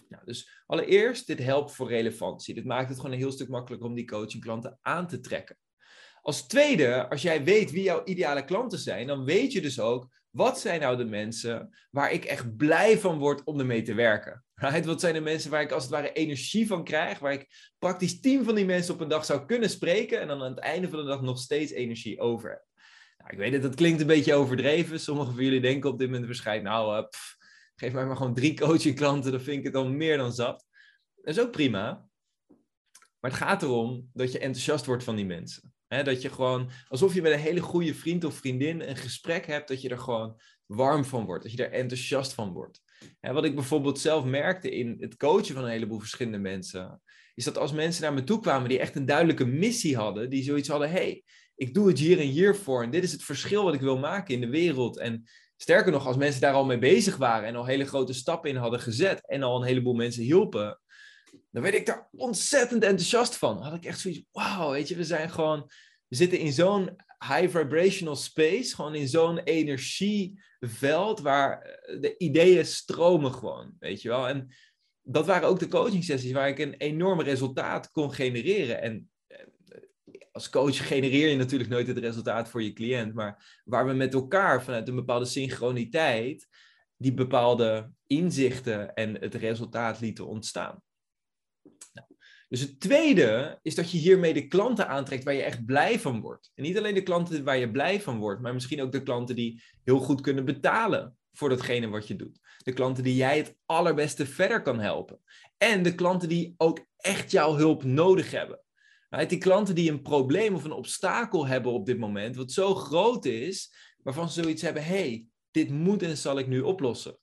Nou, 0.09 0.25
dus 0.25 0.62
allereerst, 0.67 1.26
dit 1.26 1.38
helpt 1.38 1.73
voor 1.73 1.88
relevantie. 1.88 2.55
Dit 2.55 2.65
maakt 2.65 2.88
het 2.88 2.97
gewoon 2.97 3.12
een 3.12 3.19
heel 3.19 3.33
stuk 3.33 3.49
makkelijker 3.49 3.88
om 3.88 3.95
die 3.95 4.07
coachingklanten 4.07 4.79
aan 4.83 5.07
te 5.07 5.21
trekken. 5.21 5.59
Als 6.23 6.47
tweede, 6.47 7.09
als 7.09 7.23
jij 7.23 7.45
weet 7.45 7.71
wie 7.71 7.83
jouw 7.83 8.05
ideale 8.05 8.45
klanten 8.45 8.79
zijn, 8.79 9.07
dan 9.07 9.25
weet 9.25 9.53
je 9.53 9.61
dus 9.61 9.81
ook 9.81 10.09
wat 10.31 10.61
zijn 10.61 10.81
nou 10.81 10.97
de 10.97 11.05
mensen 11.05 11.76
waar 11.91 12.12
ik 12.12 12.25
echt 12.25 12.57
blij 12.57 12.99
van 12.99 13.19
word 13.19 13.45
om 13.45 13.59
ermee 13.59 13.83
te 13.83 13.95
werken. 13.95 14.45
Right? 14.55 14.85
Wat 14.85 15.00
zijn 15.00 15.15
de 15.15 15.21
mensen 15.21 15.50
waar 15.50 15.62
ik 15.62 15.73
als 15.73 15.83
het 15.83 15.93
ware 15.93 16.12
energie 16.12 16.67
van 16.67 16.85
krijg, 16.85 17.19
waar 17.19 17.33
ik 17.33 17.73
praktisch 17.79 18.21
tien 18.21 18.45
van 18.45 18.55
die 18.55 18.65
mensen 18.65 18.95
op 18.95 19.00
een 19.00 19.09
dag 19.09 19.25
zou 19.25 19.47
kunnen 19.47 19.71
spreken 19.71 20.21
en 20.21 20.29
dan 20.29 20.43
aan 20.43 20.50
het 20.50 20.59
einde 20.59 20.88
van 20.88 20.99
de 20.99 21.05
dag 21.05 21.23
nog 21.23 21.38
steeds 21.38 21.73
energie 21.73 22.21
over 22.21 22.50
heb. 22.50 22.65
Nou, 23.19 23.31
ik 23.33 23.38
weet 23.38 23.53
het, 23.53 23.62
dat 23.62 23.75
klinkt 23.75 24.00
een 24.00 24.07
beetje 24.07 24.35
overdreven. 24.35 25.00
Sommigen 25.00 25.35
van 25.35 25.45
jullie 25.45 25.61
denken 25.61 25.91
op 25.91 25.99
dit 25.99 26.09
moment 26.09 26.26
waarschijnlijk, 26.26 26.69
nou, 26.69 26.97
uh, 26.97 27.09
geef 27.76 27.92
mij 27.92 28.06
maar 28.06 28.16
gewoon 28.16 28.35
drie 28.35 28.56
coachingklanten, 28.56 29.30
dan 29.30 29.40
vind 29.40 29.59
ik 29.59 29.64
het 29.64 29.75
al 29.75 29.88
meer 29.88 30.16
dan 30.16 30.33
zat. 30.33 30.66
Dat 31.14 31.37
is 31.37 31.40
ook 31.40 31.50
prima. 31.50 32.09
Maar 33.21 33.30
het 33.30 33.40
gaat 33.40 33.62
erom 33.62 34.11
dat 34.12 34.33
je 34.33 34.38
enthousiast 34.38 34.87
wordt 34.87 35.04
van 35.04 35.16
die 35.16 35.26
mensen. 35.26 35.75
dat 35.88 36.23
je 36.23 36.28
gewoon, 36.28 36.71
alsof 36.88 37.14
je 37.14 37.23
met 37.23 37.33
een 37.33 37.38
hele 37.38 37.61
goede 37.61 37.95
vriend 37.95 38.25
of 38.25 38.35
vriendin 38.35 38.80
een 38.80 38.97
gesprek 38.97 39.47
hebt, 39.47 39.68
dat 39.68 39.83
je 39.83 39.88
er 39.88 39.99
gewoon 39.99 40.40
warm 40.66 41.04
van 41.04 41.25
wordt, 41.25 41.42
dat 41.42 41.52
je 41.52 41.66
er 41.66 41.73
enthousiast 41.73 42.33
van 42.33 42.52
wordt. 42.52 42.83
wat 43.21 43.45
ik 43.45 43.54
bijvoorbeeld 43.54 43.99
zelf 43.99 44.25
merkte 44.25 44.71
in 44.71 44.97
het 44.99 45.16
coachen 45.16 45.54
van 45.54 45.64
een 45.64 45.71
heleboel 45.71 45.99
verschillende 45.99 46.38
mensen, 46.38 47.02
is 47.35 47.45
dat 47.45 47.59
als 47.59 47.73
mensen 47.73 48.02
naar 48.02 48.12
me 48.12 48.25
toe 48.25 48.40
kwamen 48.40 48.68
die 48.68 48.78
echt 48.78 48.97
een 48.97 49.06
duidelijke 49.06 49.45
missie 49.45 49.97
hadden, 49.97 50.30
die 50.30 50.42
zoiets 50.42 50.68
hadden, 50.68 50.90
hey, 50.90 51.25
ik 51.54 51.75
doe 51.75 51.88
het 51.88 51.99
hier 51.99 52.21
en 52.21 52.26
hier 52.26 52.56
voor 52.56 52.83
en 52.83 52.90
dit 52.90 53.02
is 53.02 53.12
het 53.12 53.23
verschil 53.23 53.64
wat 53.64 53.75
ik 53.75 53.80
wil 53.80 53.99
maken 53.99 54.35
in 54.35 54.40
de 54.40 54.49
wereld 54.50 54.99
en 54.99 55.25
Sterker 55.57 55.93
nog, 55.93 56.07
als 56.07 56.17
mensen 56.17 56.41
daar 56.41 56.53
al 56.53 56.65
mee 56.65 56.79
bezig 56.79 57.17
waren 57.17 57.49
en 57.49 57.57
al 57.57 57.65
hele 57.65 57.87
grote 57.87 58.13
stappen 58.13 58.51
in 58.51 58.57
hadden 58.57 58.81
gezet 58.81 59.27
en 59.27 59.43
al 59.43 59.57
een 59.57 59.67
heleboel 59.67 59.95
mensen 59.95 60.23
hielpen, 60.23 60.81
dan 61.51 61.63
werd 61.63 61.75
ik 61.75 61.87
daar 61.87 62.09
ontzettend 62.13 62.83
enthousiast 62.83 63.37
van. 63.37 63.63
Had 63.63 63.75
ik 63.75 63.85
echt 63.85 64.01
zoiets, 64.01 64.23
wauw, 64.33 64.71
weet 64.71 64.89
je, 64.89 64.97
we 64.97 65.05
zijn 65.05 65.31
gewoon, 65.31 65.71
we 66.09 66.17
zitten 66.17 66.39
in 66.39 66.53
zo'n 66.53 66.97
high 67.19 67.49
vibrational 67.49 68.17
space, 68.17 68.75
gewoon 68.75 68.95
in 68.95 69.09
zo'n 69.09 69.39
energieveld 69.39 71.21
waar 71.21 71.81
de 72.01 72.15
ideeën 72.19 72.67
stromen 72.67 73.33
gewoon, 73.33 73.75
weet 73.79 74.03
je 74.03 74.09
wel. 74.09 74.29
En 74.29 74.55
dat 75.03 75.27
waren 75.27 75.49
ook 75.49 75.59
de 75.59 75.69
coaching 75.69 76.05
sessies 76.05 76.33
waar 76.33 76.49
ik 76.49 76.59
een 76.59 76.75
enorm 76.75 77.21
resultaat 77.21 77.91
kon 77.91 78.13
genereren. 78.13 78.83
En 78.83 78.93
eh, 78.93 79.15
als 80.37 80.50
coach 80.50 80.87
genereer 80.87 81.28
je 81.28 81.37
natuurlijk 81.37 81.71
nooit 81.71 81.87
het 81.87 81.99
resultaat 81.99 82.49
voor 82.49 82.62
je 82.62 82.73
cliënt, 82.73 83.14
maar 83.14 83.61
waar 83.64 83.87
we 83.87 83.93
met 83.93 84.14
elkaar 84.14 84.62
vanuit 84.62 84.88
een 84.88 84.95
bepaalde 84.95 85.25
synchroniteit 85.25 86.49
die 86.97 87.14
bepaalde 87.14 87.90
inzichten 88.07 88.95
en 88.95 89.14
het 89.21 89.35
resultaat 89.35 90.00
lieten 90.00 90.26
ontstaan. 90.26 90.83
Nou, 91.93 92.07
dus 92.49 92.61
het 92.61 92.81
tweede 92.81 93.59
is 93.62 93.75
dat 93.75 93.90
je 93.90 93.99
hiermee 93.99 94.35
de 94.35 94.47
klanten 94.47 94.88
aantrekt 94.88 95.25
waar 95.25 95.35
je 95.35 95.43
echt 95.43 95.64
blij 95.64 96.00
van 96.00 96.21
wordt. 96.21 96.50
En 96.55 96.62
niet 96.62 96.78
alleen 96.78 96.95
de 96.95 97.02
klanten 97.02 97.45
waar 97.45 97.59
je 97.59 97.71
blij 97.71 98.00
van 98.00 98.19
wordt, 98.19 98.40
maar 98.40 98.55
misschien 98.55 98.83
ook 98.83 98.93
de 98.93 99.02
klanten 99.02 99.35
die 99.35 99.62
heel 99.85 99.99
goed 99.99 100.21
kunnen 100.21 100.45
betalen 100.45 101.16
voor 101.33 101.49
datgene 101.49 101.88
wat 101.88 102.09
je 102.09 102.16
doet. 102.16 102.40
De 102.59 102.73
klanten 102.73 103.05
die 103.05 103.16
jij 103.16 103.37
het 103.37 103.57
allerbeste 103.66 104.26
verder 104.26 104.62
kan 104.62 104.81
helpen. 104.81 105.21
En 105.57 105.83
de 105.83 105.95
klanten 105.95 106.28
die 106.28 106.55
ook 106.57 106.87
echt 106.97 107.31
jouw 107.31 107.55
hulp 107.55 107.85
nodig 107.85 108.31
hebben. 108.31 108.64
Die 109.27 109.39
klanten 109.39 109.75
die 109.75 109.91
een 109.91 110.03
probleem 110.03 110.55
of 110.55 110.65
een 110.65 110.73
obstakel 110.73 111.47
hebben 111.47 111.73
op 111.73 111.87
dit 111.87 111.99
moment, 111.99 112.37
wat 112.37 112.53
zo 112.53 112.75
groot 112.75 113.25
is, 113.25 113.75
waarvan 114.03 114.31
ze 114.31 114.43
zoiets 114.43 114.63
hebben: 114.63 114.85
hey, 114.85 115.27
dit 115.51 115.71
moet 115.71 116.03
en 116.03 116.17
zal 116.17 116.39
ik 116.39 116.47
nu 116.47 116.61
oplossen. 116.61 117.19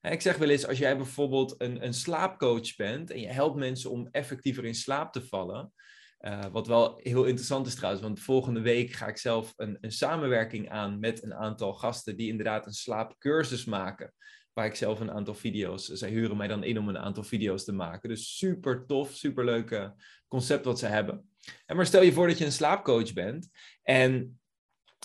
Ik 0.00 0.20
zeg 0.20 0.36
wel 0.36 0.48
eens, 0.48 0.66
als 0.66 0.78
jij 0.78 0.96
bijvoorbeeld 0.96 1.54
een, 1.58 1.84
een 1.84 1.94
slaapcoach 1.94 2.76
bent 2.76 3.10
en 3.10 3.20
je 3.20 3.28
helpt 3.28 3.56
mensen 3.56 3.90
om 3.90 4.08
effectiever 4.10 4.64
in 4.64 4.74
slaap 4.74 5.12
te 5.12 5.26
vallen, 5.26 5.72
uh, 6.20 6.44
wat 6.52 6.66
wel 6.66 7.00
heel 7.02 7.24
interessant 7.24 7.66
is 7.66 7.74
trouwens, 7.74 8.02
want 8.02 8.20
volgende 8.20 8.60
week 8.60 8.92
ga 8.92 9.06
ik 9.06 9.18
zelf 9.18 9.52
een, 9.56 9.78
een 9.80 9.92
samenwerking 9.92 10.70
aan 10.70 10.98
met 10.98 11.22
een 11.22 11.34
aantal 11.34 11.74
gasten 11.74 12.16
die 12.16 12.28
inderdaad 12.28 12.66
een 12.66 12.72
slaapcursus 12.72 13.64
maken. 13.64 14.14
Waar 14.54 14.66
ik 14.66 14.74
zelf 14.74 15.00
een 15.00 15.10
aantal 15.10 15.34
video's, 15.34 15.86
zij 15.86 16.10
huren 16.10 16.36
mij 16.36 16.48
dan 16.48 16.64
in 16.64 16.78
om 16.78 16.88
een 16.88 16.98
aantal 16.98 17.22
video's 17.22 17.64
te 17.64 17.72
maken. 17.72 18.08
Dus 18.08 18.36
super 18.36 18.86
tof, 18.86 19.12
super 19.12 19.44
leuke 19.44 19.94
concept 20.28 20.64
wat 20.64 20.78
ze 20.78 20.86
hebben. 20.86 21.28
En 21.66 21.76
maar 21.76 21.86
stel 21.86 22.02
je 22.02 22.12
voor 22.12 22.28
dat 22.28 22.38
je 22.38 22.44
een 22.44 22.52
slaapcoach 22.52 23.12
bent 23.12 23.48
en 23.82 24.40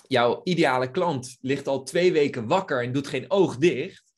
jouw 0.08 0.42
ideale 0.44 0.92
klant 0.92 1.38
ligt 1.42 1.68
al 1.68 1.84
twee 1.84 2.12
weken 2.12 2.48
wakker 2.48 2.84
en 2.84 2.92
doet 2.92 3.08
geen 3.08 3.32
oog 3.32 3.58
dicht 3.58 4.10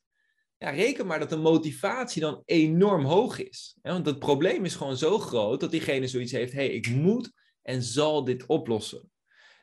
ja, 0.62 0.70
reken 0.70 1.06
maar 1.06 1.18
dat 1.18 1.30
de 1.30 1.36
motivatie 1.36 2.20
dan 2.20 2.42
enorm 2.44 3.04
hoog 3.04 3.38
is. 3.38 3.76
Want 3.82 4.06
het 4.06 4.18
probleem 4.18 4.64
is 4.64 4.74
gewoon 4.74 4.96
zo 4.96 5.18
groot 5.18 5.60
dat 5.60 5.70
diegene 5.70 6.06
zoiets 6.06 6.32
heeft: 6.32 6.52
hé, 6.52 6.58
hey, 6.58 6.68
ik 6.68 6.88
moet 6.90 7.32
en 7.62 7.82
zal 7.82 8.24
dit 8.24 8.46
oplossen. 8.46 9.10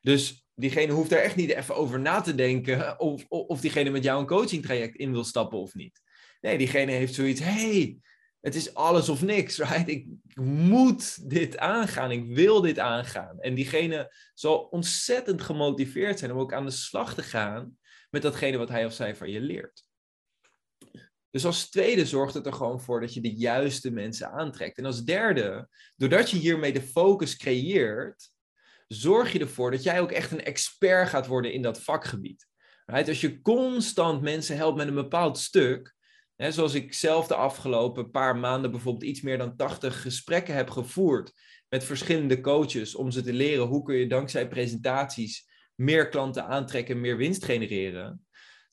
Dus 0.02 0.48
diegene 0.60 0.92
hoeft 0.92 1.12
er 1.12 1.22
echt 1.22 1.36
niet 1.36 1.50
even 1.50 1.76
over 1.76 2.00
na 2.00 2.22
te 2.22 2.36
denken 2.36 3.00
of, 3.00 3.26
of, 3.28 3.62
diegene 3.62 3.90
met 3.90 4.04
jou 4.04 4.20
een 4.20 4.28
coaching 4.28 4.64
traject 4.64 4.96
in 4.96 5.12
wil 5.12 5.24
stappen 5.24 5.60
of 5.60 5.74
niet. 5.74 6.02
Nee, 6.42 6.58
diegene 6.58 6.92
heeft 6.92 7.14
zoiets: 7.14 7.40
hey, 7.40 7.98
het 8.42 8.56
is 8.56 8.74
alles 8.74 9.10
of 9.10 9.22
niks, 9.22 9.58
right? 9.58 9.88
Ik 9.88 10.06
moet 10.42 11.30
dit 11.30 11.58
aangaan, 11.58 12.12
ik 12.12 12.26
wil 12.26 12.62
dit 12.62 12.80
aangaan. 12.80 13.40
En 13.40 13.56
diegene 13.56 14.14
zal 14.34 14.60
ontzettend 14.60 15.42
gemotiveerd 15.42 16.20
zijn 16.20 16.32
om 16.32 16.40
ook 16.40 16.54
aan 16.54 16.66
de 16.66 16.72
slag 16.72 17.14
te 17.14 17.24
gaan 17.24 17.78
met 18.10 18.22
datgene 18.22 18.58
wat 18.58 18.70
hij 18.70 18.86
of 18.86 18.94
zij 18.94 19.16
van 19.16 19.30
je 19.30 19.42
leert. 19.42 19.84
Dus 21.32 21.46
als 21.46 21.70
tweede 21.70 22.06
zorgt 22.06 22.34
het 22.34 22.46
er 22.46 22.54
gewoon 22.54 22.82
voor 22.82 23.00
dat 23.00 23.14
je 23.14 23.22
de 23.22 23.34
juiste 23.34 23.92
mensen 23.92 24.32
aantrekt. 24.32 24.78
En 24.78 24.86
als 24.86 25.04
derde, 25.04 25.70
doordat 25.96 26.30
je 26.30 26.38
hiermee 26.38 26.74
de 26.74 26.82
focus 26.82 27.38
creëert, 27.38 28.32
zorg 28.90 29.32
je 29.32 29.40
ervoor 29.40 29.72
dat 29.72 29.84
jij 29.84 30.02
ook 30.02 30.12
echt 30.12 30.32
een 30.32 30.44
expert 30.44 31.10
gaat 31.10 31.28
worden 31.28 31.54
in 31.54 31.62
dat 31.62 31.82
vakgebied. 31.82 32.48
Right? 32.86 33.08
Als 33.08 33.22
je 33.22 33.42
constant 33.42 34.22
mensen 34.22 34.56
helpt 34.56 34.78
met 34.78 34.88
een 34.88 34.94
bepaald 34.94 35.38
stuk, 35.38 35.96
hè, 36.36 36.52
zoals 36.52 36.74
ik 36.74 36.94
zelf 36.94 37.28
de 37.28 37.36
afgelopen 37.36 38.12
paar 38.12 38.38
maanden 38.38 38.72
bijvoorbeeld 38.72 39.04
iets 39.04 39.22
meer 39.22 39.38
dan 39.38 39.56
80 39.56 40.02
gesprekken 40.02 40.56
heb 40.56 40.70
gevoerd 40.70 41.34
met 41.70 41.84
verschillende 41.84 42.42
coaches 42.42 42.96
om 42.96 43.12
ze 43.12 43.22
te 43.22 43.34
leren 43.34 43.66
hoe 43.66 43.84
kun 43.84 43.96
je 43.96 44.08
dankzij 44.08 44.48
presentaties 44.48 45.48
meer 45.76 46.10
klanten 46.10 46.46
aantrekken, 46.46 47.02
meer 47.02 47.18
winst 47.18 47.46
genereren 47.46 48.28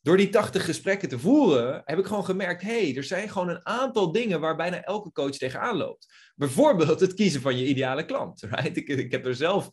door 0.06 0.16
die 0.16 0.28
80 0.28 0.64
gesprekken 0.64 1.08
te 1.08 1.18
voeren, 1.18 1.82
heb 1.84 1.98
ik 1.98 2.06
gewoon 2.06 2.24
gemerkt: 2.24 2.62
hé, 2.62 2.84
hey, 2.84 2.96
er 2.96 3.04
zijn 3.04 3.28
gewoon 3.28 3.48
een 3.48 3.66
aantal 3.66 4.12
dingen 4.12 4.40
waar 4.40 4.56
bijna 4.56 4.82
elke 4.82 5.12
coach 5.12 5.36
tegenaan 5.36 5.76
loopt. 5.76 6.06
Bijvoorbeeld 6.34 7.00
het 7.00 7.14
kiezen 7.14 7.40
van 7.40 7.58
je 7.58 7.66
ideale 7.66 8.04
klant. 8.04 8.40
Right? 8.50 8.76
Ik, 8.76 8.88
ik 8.88 9.12
heb 9.12 9.26
er 9.26 9.34
zelf 9.34 9.68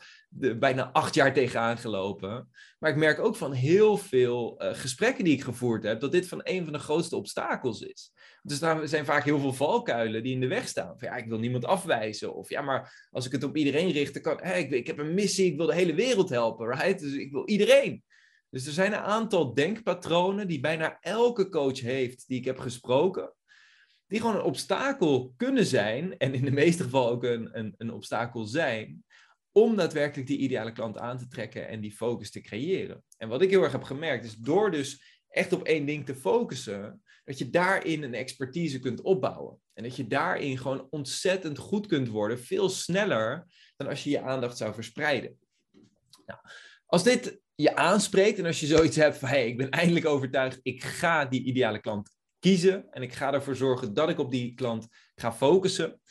bijna 0.60 0.92
acht 0.92 1.16
jaar 1.16 1.34
tegenaan 1.34 1.78
gelopen. 1.78 2.50
Maar 2.80 2.92
ik 2.92 2.98
merk 2.98 3.20
ook 3.20 3.36
van 3.36 3.52
heel 3.52 3.98
veel 3.98 4.64
uh, 4.64 4.74
gesprekken 4.74 5.24
die 5.24 5.34
ik 5.34 5.44
gevoerd 5.44 5.84
heb, 5.84 6.00
dat 6.00 6.12
dit 6.12 6.28
van 6.28 6.42
een 6.44 6.64
van 6.64 6.74
de 6.74 6.80
grootste 6.80 7.16
obstakels 7.16 7.82
is. 7.82 8.12
Dus 8.42 8.62
er 8.62 8.88
zijn 8.88 9.06
vaak 9.06 9.24
heel 9.24 9.40
veel 9.40 9.54
valkuilen 9.54 10.24
die 10.24 10.34
in 10.34 10.40
de 10.40 10.48
weg 10.48 10.68
staan. 10.68 11.00
Van, 11.00 11.08
ja, 11.08 11.16
ik 11.16 11.28
wil 11.28 11.40
niemand 11.40 11.66
afwijzen. 11.66 12.36
Of 12.36 12.50
ja, 12.50 12.62
maar 12.62 13.08
als 13.12 13.26
ik 13.26 13.32
het 13.32 13.44
op 13.44 13.58
iedereen 13.58 13.92
richt, 13.92 14.14
dan 14.14 14.22
kan 14.22 14.44
ik, 14.44 14.72
ik 14.72 14.88
heb 14.88 14.98
een 14.98 15.14
missie, 15.14 15.52
ik 15.52 15.58
wil 15.58 15.66
de 15.66 15.74
hele 15.74 15.94
wereld 15.94 16.30
helpen. 16.30 16.68
Right? 16.68 17.00
Dus 17.00 17.14
ik 17.14 17.32
wil 17.32 17.48
iedereen. 17.48 18.04
Dus 18.54 18.66
er 18.66 18.74
zijn 18.74 18.94
een 18.94 19.00
aantal 19.00 19.54
denkpatronen 19.54 20.48
die 20.48 20.60
bijna 20.60 20.98
elke 21.00 21.50
coach 21.50 21.80
heeft 21.80 22.28
die 22.28 22.38
ik 22.38 22.46
heb 22.46 22.60
gesproken, 22.60 23.34
die 24.08 24.20
gewoon 24.20 24.36
een 24.36 24.42
obstakel 24.42 25.34
kunnen 25.38 25.66
zijn, 25.66 26.18
en 26.18 26.34
in 26.34 26.46
de 26.46 26.52
meeste 26.52 26.84
gevallen 26.84 27.12
ook 27.12 27.24
een, 27.24 27.58
een, 27.60 27.74
een 27.78 27.92
obstakel 27.92 28.46
zijn, 28.46 29.06
om 29.52 29.76
daadwerkelijk 29.76 30.28
die 30.28 30.38
ideale 30.38 30.72
klant 30.72 30.98
aan 30.98 31.18
te 31.18 31.28
trekken 31.28 31.68
en 31.68 31.82
die 31.82 31.92
focus 31.92 32.32
te 32.32 32.42
creëren. 32.42 33.04
En 33.18 33.30
wat 33.30 33.42
ik 33.42 33.50
heel 33.50 33.64
erg 33.64 33.72
heb 33.72 33.84
gemerkt, 33.84 34.26
is 34.26 34.36
door 34.36 34.72
dus 34.72 35.22
echt 35.30 35.54
op 35.54 35.64
één 35.64 35.86
ding 35.86 36.06
te 36.06 36.16
focussen, 36.16 37.04
dat 37.24 37.38
je 37.38 37.50
daarin 37.50 38.04
een 38.04 38.14
expertise 38.14 38.80
kunt 38.80 39.02
opbouwen. 39.02 39.62
En 39.74 39.84
dat 39.84 39.96
je 39.96 40.08
daarin 40.08 40.58
gewoon 40.58 40.88
ontzettend 40.90 41.58
goed 41.58 41.88
kunt 41.88 42.08
worden, 42.08 42.40
veel 42.40 42.70
sneller 42.70 43.48
dan 43.76 43.88
als 43.88 44.04
je 44.04 44.10
je 44.10 44.22
aandacht 44.22 44.58
zou 44.58 44.74
verspreiden. 44.74 45.40
Nou, 46.26 46.40
als 46.86 47.04
dit 47.04 47.42
je 47.56 47.76
aanspreekt 47.76 48.40
en 48.40 48.46
als 48.46 48.60
je 48.60 48.66
zoiets 48.66 48.96
hebt 48.96 49.18
van, 49.18 49.30
hey, 49.30 49.48
ik 49.48 49.58
ben 49.58 49.70
eindelijk 49.70 50.06
overtuigd, 50.06 50.60
ik 50.62 50.84
ga 50.84 51.26
die 51.26 51.44
ideale 51.44 51.80
klant 51.80 52.10
kiezen 52.40 52.92
en 52.92 53.02
ik 53.02 53.14
ga 53.14 53.34
ervoor 53.34 53.56
zorgen 53.56 53.94
dat 53.94 54.10
ik 54.10 54.20
op 54.20 54.32
die 54.32 54.54
klant 54.54 54.88
ga 55.16 55.34
focussen, 55.34 56.02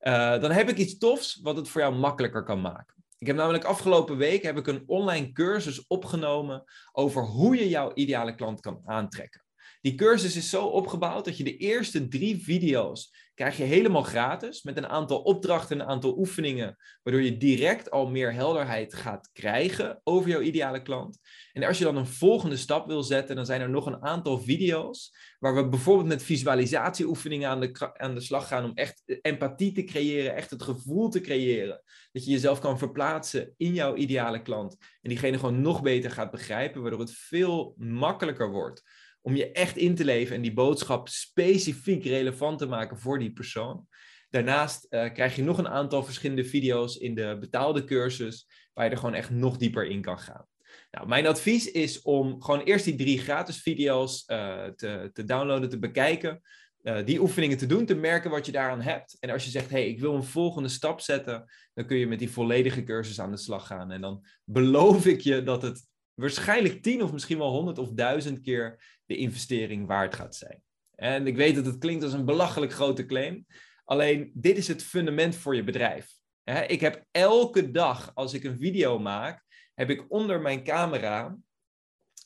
uh, 0.00 0.40
dan 0.40 0.50
heb 0.50 0.68
ik 0.68 0.76
iets 0.76 0.98
tofs 0.98 1.40
wat 1.42 1.56
het 1.56 1.68
voor 1.68 1.80
jou 1.80 1.94
makkelijker 1.94 2.44
kan 2.44 2.60
maken. 2.60 3.04
Ik 3.18 3.26
heb 3.26 3.36
namelijk 3.36 3.64
afgelopen 3.64 4.16
week 4.16 4.42
heb 4.42 4.58
ik 4.58 4.66
een 4.66 4.82
online 4.86 5.32
cursus 5.32 5.86
opgenomen 5.86 6.64
over 6.92 7.22
hoe 7.22 7.56
je 7.56 7.68
jouw 7.68 7.90
ideale 7.94 8.34
klant 8.34 8.60
kan 8.60 8.82
aantrekken. 8.84 9.41
Die 9.82 9.94
cursus 9.94 10.36
is 10.36 10.50
zo 10.50 10.64
opgebouwd 10.66 11.24
dat 11.24 11.36
je 11.36 11.44
de 11.44 11.56
eerste 11.56 12.08
drie 12.08 12.42
video's 12.42 13.30
krijg 13.34 13.56
je 13.56 13.62
helemaal 13.62 14.02
gratis 14.02 14.62
met 14.62 14.76
een 14.76 14.86
aantal 14.86 15.18
opdrachten, 15.18 15.80
een 15.80 15.86
aantal 15.86 16.18
oefeningen, 16.18 16.76
waardoor 17.02 17.22
je 17.22 17.36
direct 17.36 17.90
al 17.90 18.10
meer 18.10 18.32
helderheid 18.32 18.94
gaat 18.94 19.30
krijgen 19.32 20.00
over 20.04 20.30
jouw 20.30 20.40
ideale 20.40 20.82
klant. 20.82 21.18
En 21.52 21.64
als 21.64 21.78
je 21.78 21.84
dan 21.84 21.96
een 21.96 22.06
volgende 22.06 22.56
stap 22.56 22.86
wil 22.86 23.02
zetten, 23.02 23.36
dan 23.36 23.46
zijn 23.46 23.60
er 23.60 23.70
nog 23.70 23.86
een 23.86 24.02
aantal 24.02 24.38
video's 24.38 25.16
waar 25.38 25.54
we 25.54 25.68
bijvoorbeeld 25.68 26.08
met 26.08 26.22
visualisatieoefeningen 26.22 27.48
aan 27.48 27.60
de, 27.60 27.92
aan 27.96 28.14
de 28.14 28.20
slag 28.20 28.48
gaan 28.48 28.64
om 28.64 28.72
echt 28.74 29.02
empathie 29.20 29.72
te 29.72 29.84
creëren, 29.84 30.34
echt 30.34 30.50
het 30.50 30.62
gevoel 30.62 31.08
te 31.08 31.20
creëren 31.20 31.82
dat 32.12 32.24
je 32.24 32.30
jezelf 32.30 32.58
kan 32.58 32.78
verplaatsen 32.78 33.54
in 33.56 33.74
jouw 33.74 33.94
ideale 33.94 34.42
klant 34.42 34.76
en 35.00 35.08
diegene 35.08 35.38
gewoon 35.38 35.60
nog 35.60 35.82
beter 35.82 36.10
gaat 36.10 36.30
begrijpen, 36.30 36.82
waardoor 36.82 37.00
het 37.00 37.12
veel 37.12 37.74
makkelijker 37.76 38.50
wordt 38.50 38.82
om 39.22 39.36
je 39.36 39.52
echt 39.52 39.76
in 39.76 39.94
te 39.94 40.04
leven 40.04 40.36
en 40.36 40.42
die 40.42 40.52
boodschap 40.52 41.08
specifiek 41.08 42.04
relevant 42.04 42.58
te 42.58 42.66
maken 42.66 42.98
voor 42.98 43.18
die 43.18 43.32
persoon. 43.32 43.86
Daarnaast 44.30 44.86
uh, 44.90 45.12
krijg 45.12 45.36
je 45.36 45.42
nog 45.42 45.58
een 45.58 45.68
aantal 45.68 46.04
verschillende 46.04 46.44
video's 46.44 46.96
in 46.96 47.14
de 47.14 47.36
betaalde 47.40 47.84
cursus, 47.84 48.48
waar 48.72 48.84
je 48.84 48.90
er 48.90 48.96
gewoon 48.96 49.14
echt 49.14 49.30
nog 49.30 49.56
dieper 49.56 49.86
in 49.86 50.00
kan 50.00 50.18
gaan. 50.18 50.46
Nou, 50.90 51.08
mijn 51.08 51.26
advies 51.26 51.70
is 51.70 52.02
om 52.02 52.42
gewoon 52.42 52.60
eerst 52.60 52.84
die 52.84 52.94
drie 52.94 53.18
gratis 53.18 53.62
video's 53.62 54.24
uh, 54.26 54.64
te, 54.64 55.10
te 55.12 55.24
downloaden, 55.24 55.68
te 55.68 55.78
bekijken. 55.78 56.40
Uh, 56.82 57.04
die 57.04 57.20
oefeningen 57.20 57.58
te 57.58 57.66
doen, 57.66 57.86
te 57.86 57.94
merken 57.94 58.30
wat 58.30 58.46
je 58.46 58.52
daaraan 58.52 58.80
hebt. 58.80 59.16
En 59.20 59.30
als 59.30 59.44
je 59.44 59.50
zegt, 59.50 59.70
hey, 59.70 59.88
ik 59.88 60.00
wil 60.00 60.14
een 60.14 60.24
volgende 60.24 60.68
stap 60.68 61.00
zetten, 61.00 61.44
dan 61.74 61.86
kun 61.86 61.96
je 61.96 62.06
met 62.06 62.18
die 62.18 62.30
volledige 62.30 62.82
cursus 62.82 63.20
aan 63.20 63.30
de 63.30 63.36
slag 63.36 63.66
gaan. 63.66 63.90
En 63.90 64.00
dan 64.00 64.24
beloof 64.44 65.06
ik 65.06 65.20
je 65.20 65.42
dat 65.42 65.62
het 65.62 65.90
waarschijnlijk 66.14 66.82
tien 66.82 67.02
of 67.02 67.12
misschien 67.12 67.38
wel 67.38 67.50
honderd 67.50 67.78
of 67.78 67.90
duizend 67.90 68.40
keer 68.40 68.84
de 69.06 69.16
investering 69.16 69.86
waard 69.86 70.14
gaat 70.14 70.34
zijn. 70.34 70.62
En 70.94 71.26
ik 71.26 71.36
weet 71.36 71.54
dat 71.54 71.66
het 71.66 71.78
klinkt 71.78 72.04
als 72.04 72.12
een 72.12 72.24
belachelijk 72.24 72.72
grote 72.72 73.06
claim. 73.06 73.46
Alleen 73.84 74.30
dit 74.34 74.56
is 74.56 74.68
het 74.68 74.82
fundament 74.82 75.36
voor 75.36 75.56
je 75.56 75.64
bedrijf. 75.64 76.10
Ik 76.66 76.80
heb 76.80 77.04
elke 77.10 77.70
dag 77.70 78.10
als 78.14 78.32
ik 78.32 78.44
een 78.44 78.58
video 78.58 78.98
maak, 78.98 79.44
heb 79.74 79.90
ik 79.90 80.04
onder 80.08 80.40
mijn 80.40 80.64
camera 80.64 81.36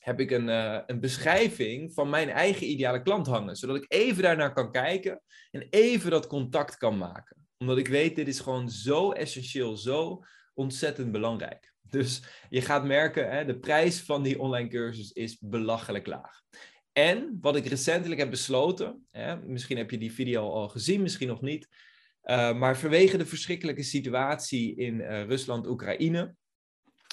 heb 0.07 0.19
ik 0.19 0.31
een, 0.31 0.47
uh, 0.47 0.79
een 0.85 0.99
beschrijving 0.99 1.93
van 1.93 2.09
mijn 2.09 2.29
eigen 2.29 2.69
ideale 2.69 3.01
klant 3.01 3.27
hangen. 3.27 3.55
Zodat 3.55 3.75
ik 3.75 3.85
even 3.87 4.23
daarnaar 4.23 4.53
kan 4.53 4.71
kijken 4.71 5.21
en 5.51 5.67
even 5.69 6.11
dat 6.11 6.27
contact 6.27 6.77
kan 6.77 6.97
maken. 6.97 7.47
Omdat 7.57 7.77
ik 7.77 7.87
weet, 7.87 8.15
dit 8.15 8.27
is 8.27 8.39
gewoon 8.39 8.69
zo 8.69 9.11
essentieel, 9.11 9.77
zo 9.77 10.23
ontzettend 10.53 11.11
belangrijk. 11.11 11.73
Dus 11.97 12.23
je 12.49 12.61
gaat 12.61 12.85
merken, 12.85 13.29
hè, 13.31 13.45
de 13.45 13.59
prijs 13.59 14.01
van 14.01 14.23
die 14.23 14.39
online 14.39 14.69
cursus 14.69 15.11
is 15.11 15.37
belachelijk 15.39 16.07
laag. 16.07 16.41
En 16.91 17.37
wat 17.41 17.55
ik 17.55 17.65
recentelijk 17.65 18.19
heb 18.19 18.29
besloten, 18.29 19.07
hè, 19.11 19.35
misschien 19.35 19.77
heb 19.77 19.91
je 19.91 19.97
die 19.97 20.13
video 20.13 20.51
al 20.51 20.69
gezien, 20.69 21.01
misschien 21.01 21.27
nog 21.27 21.41
niet. 21.41 21.67
Uh, 22.23 22.57
maar 22.57 22.77
vanwege 22.77 23.17
de 23.17 23.25
verschrikkelijke 23.25 23.83
situatie 23.83 24.75
in 24.75 24.99
uh, 24.99 25.23
Rusland-Oekraïne 25.23 26.35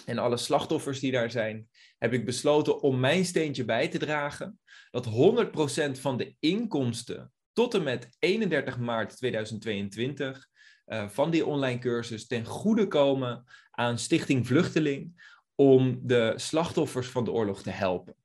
en 0.07 0.19
alle 0.19 0.37
slachtoffers 0.37 1.01
die 1.01 1.13
daar 1.13 1.31
zijn, 1.31 1.69
heb 1.99 2.13
ik 2.13 2.25
besloten 2.25 2.81
om 2.81 3.01
mijn 3.01 3.25
steentje 3.25 3.65
bij 3.65 3.89
te 3.89 3.99
dragen. 3.99 4.59
Dat 4.91 5.07
100% 5.07 6.01
van 6.01 6.17
de 6.17 6.35
inkomsten 6.41 7.33
tot 7.53 7.75
en 7.75 7.83
met 7.83 8.09
31 8.19 8.79
maart 8.79 9.17
2022 9.17 10.49
uh, 10.87 11.09
van 11.09 11.31
die 11.31 11.47
online 11.47 11.79
cursus 11.79 12.27
ten 12.27 12.45
goede 12.45 12.87
komen 12.87 13.45
aan 13.71 13.99
Stichting 13.99 14.47
Vluchteling 14.47 15.33
om 15.55 16.01
de 16.03 16.33
slachtoffers 16.37 17.09
van 17.09 17.25
de 17.25 17.31
oorlog 17.31 17.63
te 17.63 17.71
helpen. 17.71 18.17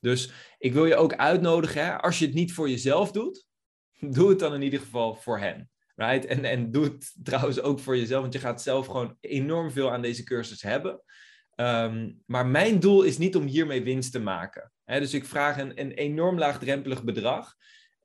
Dus 0.00 0.32
ik 0.58 0.72
wil 0.72 0.86
je 0.86 0.96
ook 0.96 1.14
uitnodigen, 1.14 1.84
hè, 1.84 1.96
als 2.00 2.18
je 2.18 2.26
het 2.26 2.34
niet 2.34 2.52
voor 2.52 2.70
jezelf 2.70 3.12
doet, 3.12 3.46
doe 4.16 4.28
het 4.28 4.38
dan 4.38 4.54
in 4.54 4.62
ieder 4.62 4.80
geval 4.80 5.14
voor 5.14 5.38
hen. 5.38 5.70
Right? 5.94 6.24
En, 6.24 6.44
en 6.44 6.70
doe 6.70 6.84
het 6.84 7.14
trouwens 7.22 7.60
ook 7.60 7.80
voor 7.80 7.96
jezelf, 7.96 8.20
want 8.20 8.32
je 8.32 8.38
gaat 8.38 8.62
zelf 8.62 8.86
gewoon 8.86 9.16
enorm 9.20 9.70
veel 9.70 9.92
aan 9.92 10.02
deze 10.02 10.24
cursus 10.24 10.62
hebben. 10.62 11.00
Um, 11.54 12.22
maar 12.26 12.46
mijn 12.46 12.80
doel 12.80 13.02
is 13.02 13.18
niet 13.18 13.36
om 13.36 13.46
hiermee 13.46 13.82
winst 13.82 14.12
te 14.12 14.20
maken. 14.20 14.72
Hè? 14.84 15.00
Dus 15.00 15.14
ik 15.14 15.24
vraag 15.24 15.58
een, 15.58 15.80
een 15.80 15.92
enorm 15.92 16.38
laagdrempelig 16.38 17.04
bedrag. 17.04 17.54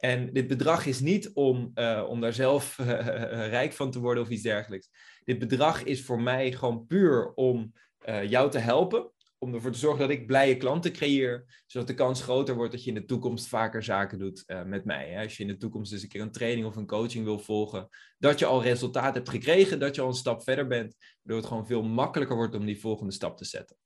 En 0.01 0.33
dit 0.33 0.47
bedrag 0.47 0.85
is 0.85 0.99
niet 0.99 1.33
om, 1.33 1.71
uh, 1.75 2.05
om 2.09 2.21
daar 2.21 2.33
zelf 2.33 2.77
uh, 2.77 2.87
rijk 3.57 3.73
van 3.73 3.91
te 3.91 3.99
worden 3.99 4.23
of 4.23 4.29
iets 4.29 4.41
dergelijks. 4.41 4.89
Dit 5.23 5.39
bedrag 5.39 5.83
is 5.83 6.03
voor 6.03 6.21
mij 6.21 6.51
gewoon 6.51 6.85
puur 6.85 7.33
om 7.33 7.73
uh, 8.05 8.29
jou 8.29 8.51
te 8.51 8.57
helpen 8.57 9.11
om 9.37 9.53
ervoor 9.53 9.71
te 9.71 9.79
zorgen 9.79 9.99
dat 9.99 10.09
ik 10.09 10.27
blije 10.27 10.57
klanten 10.57 10.91
creëer, 10.91 11.63
zodat 11.65 11.87
de 11.87 11.93
kans 11.93 12.21
groter 12.21 12.55
wordt 12.55 12.71
dat 12.71 12.83
je 12.83 12.89
in 12.89 12.95
de 12.95 13.05
toekomst 13.05 13.47
vaker 13.47 13.83
zaken 13.83 14.19
doet 14.19 14.43
met 14.65 14.85
mij. 14.85 15.09
Hè? 15.09 15.23
Als 15.23 15.37
je 15.37 15.43
in 15.43 15.49
de 15.49 15.57
toekomst 15.57 15.91
eens 15.91 16.03
een 16.03 16.09
keer 16.09 16.21
een 16.21 16.31
training 16.31 16.67
of 16.67 16.75
een 16.75 16.85
coaching 16.85 17.23
wil 17.23 17.39
volgen, 17.39 17.87
dat 18.17 18.39
je 18.39 18.45
al 18.45 18.63
resultaat 18.63 19.13
hebt 19.13 19.29
gekregen, 19.29 19.79
dat 19.79 19.95
je 19.95 20.01
al 20.01 20.07
een 20.07 20.13
stap 20.13 20.43
verder 20.43 20.67
bent, 20.67 20.95
waardoor 21.21 21.41
het 21.41 21.51
gewoon 21.51 21.67
veel 21.67 21.83
makkelijker 21.83 22.35
wordt 22.35 22.55
om 22.55 22.65
die 22.65 22.79
volgende 22.79 23.13
stap 23.13 23.37
te 23.37 23.45
zetten. 23.45 23.77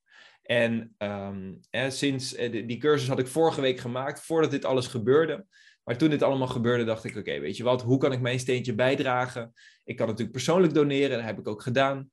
En 0.42 0.94
um, 0.98 1.60
hè, 1.70 1.90
sinds 1.90 2.30
die 2.50 2.76
cursus 2.76 3.08
had 3.08 3.18
ik 3.18 3.26
vorige 3.26 3.60
week 3.60 3.78
gemaakt, 3.78 4.20
voordat 4.20 4.50
dit 4.50 4.64
alles 4.64 4.86
gebeurde. 4.86 5.46
Maar 5.86 5.96
toen 5.96 6.10
dit 6.10 6.22
allemaal 6.22 6.46
gebeurde, 6.46 6.84
dacht 6.84 7.04
ik: 7.04 7.16
oké, 7.16 7.40
weet 7.40 7.56
je 7.56 7.62
wat, 7.62 7.82
hoe 7.82 7.98
kan 7.98 8.12
ik 8.12 8.20
mijn 8.20 8.38
steentje 8.38 8.74
bijdragen? 8.74 9.52
Ik 9.84 9.96
kan 9.96 10.06
natuurlijk 10.06 10.32
persoonlijk 10.32 10.74
doneren, 10.74 11.16
dat 11.16 11.26
heb 11.26 11.38
ik 11.38 11.48
ook 11.48 11.62
gedaan. 11.62 12.10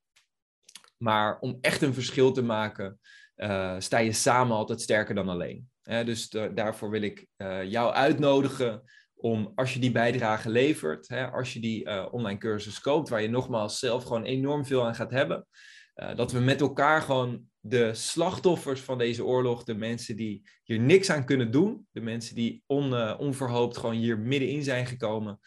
Maar 0.96 1.38
om 1.38 1.58
echt 1.60 1.82
een 1.82 1.94
verschil 1.94 2.32
te 2.32 2.42
maken, 2.42 2.98
uh, 3.36 3.74
sta 3.78 3.98
je 3.98 4.12
samen 4.12 4.56
altijd 4.56 4.80
sterker 4.80 5.14
dan 5.14 5.28
alleen. 5.28 5.68
dus 5.82 6.28
daarvoor 6.28 6.90
wil 6.90 7.02
ik 7.02 7.26
uh, 7.36 7.64
jou 7.64 7.92
uitnodigen 7.92 8.82
om, 9.14 9.52
als 9.54 9.74
je 9.74 9.80
die 9.80 9.92
bijdrage 9.92 10.50
levert, 10.50 11.08
hè, 11.08 11.30
als 11.30 11.52
je 11.52 11.60
die 11.60 11.84
uh, 11.84 12.06
online 12.10 12.38
cursus 12.38 12.80
koopt, 12.80 13.08
waar 13.08 13.22
je 13.22 13.28
nogmaals 13.28 13.78
zelf 13.78 14.02
gewoon 14.02 14.24
enorm 14.24 14.66
veel 14.66 14.86
aan 14.86 14.94
gaat 14.94 15.10
hebben, 15.10 15.46
dat 15.94 16.32
we 16.32 16.38
met 16.38 16.60
elkaar 16.60 17.02
gewoon 17.02 17.48
de 17.60 17.94
slachtoffers 17.94 18.80
van 18.80 18.98
deze 18.98 19.24
oorlog, 19.24 19.64
de 19.64 19.74
mensen 19.74 20.16
die 20.16 20.48
hier 20.62 20.80
niks 20.80 21.10
aan 21.10 21.24
kunnen 21.24 21.50
doen, 21.50 21.86
de 21.90 22.00
mensen 22.00 22.34
die 22.34 22.62
on, 22.66 23.18
onverhoopt 23.18 23.76
gewoon 23.76 23.94
hier 23.94 24.18
middenin 24.18 24.62
zijn 24.62 24.86
gekomen, 24.86 25.40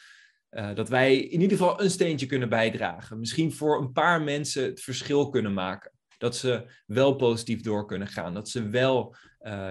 dat 0.49 0.89
wij 0.89 1.17
in 1.17 1.41
ieder 1.41 1.57
geval 1.57 1.81
een 1.81 1.89
steentje 1.89 2.25
kunnen 2.25 2.49
bijdragen. 2.49 3.19
Misschien 3.19 3.53
voor 3.53 3.81
een 3.81 3.91
paar 3.91 4.21
mensen 4.21 4.63
het 4.63 4.81
verschil 4.81 5.29
kunnen 5.29 5.53
maken 5.53 5.91
dat 6.17 6.35
ze 6.35 6.65
wel 6.85 7.15
positief 7.15 7.61
door 7.61 7.85
kunnen 7.85 8.07
gaan. 8.07 8.33
Dat 8.33 8.49
ze 8.49 8.69
wel 8.69 9.15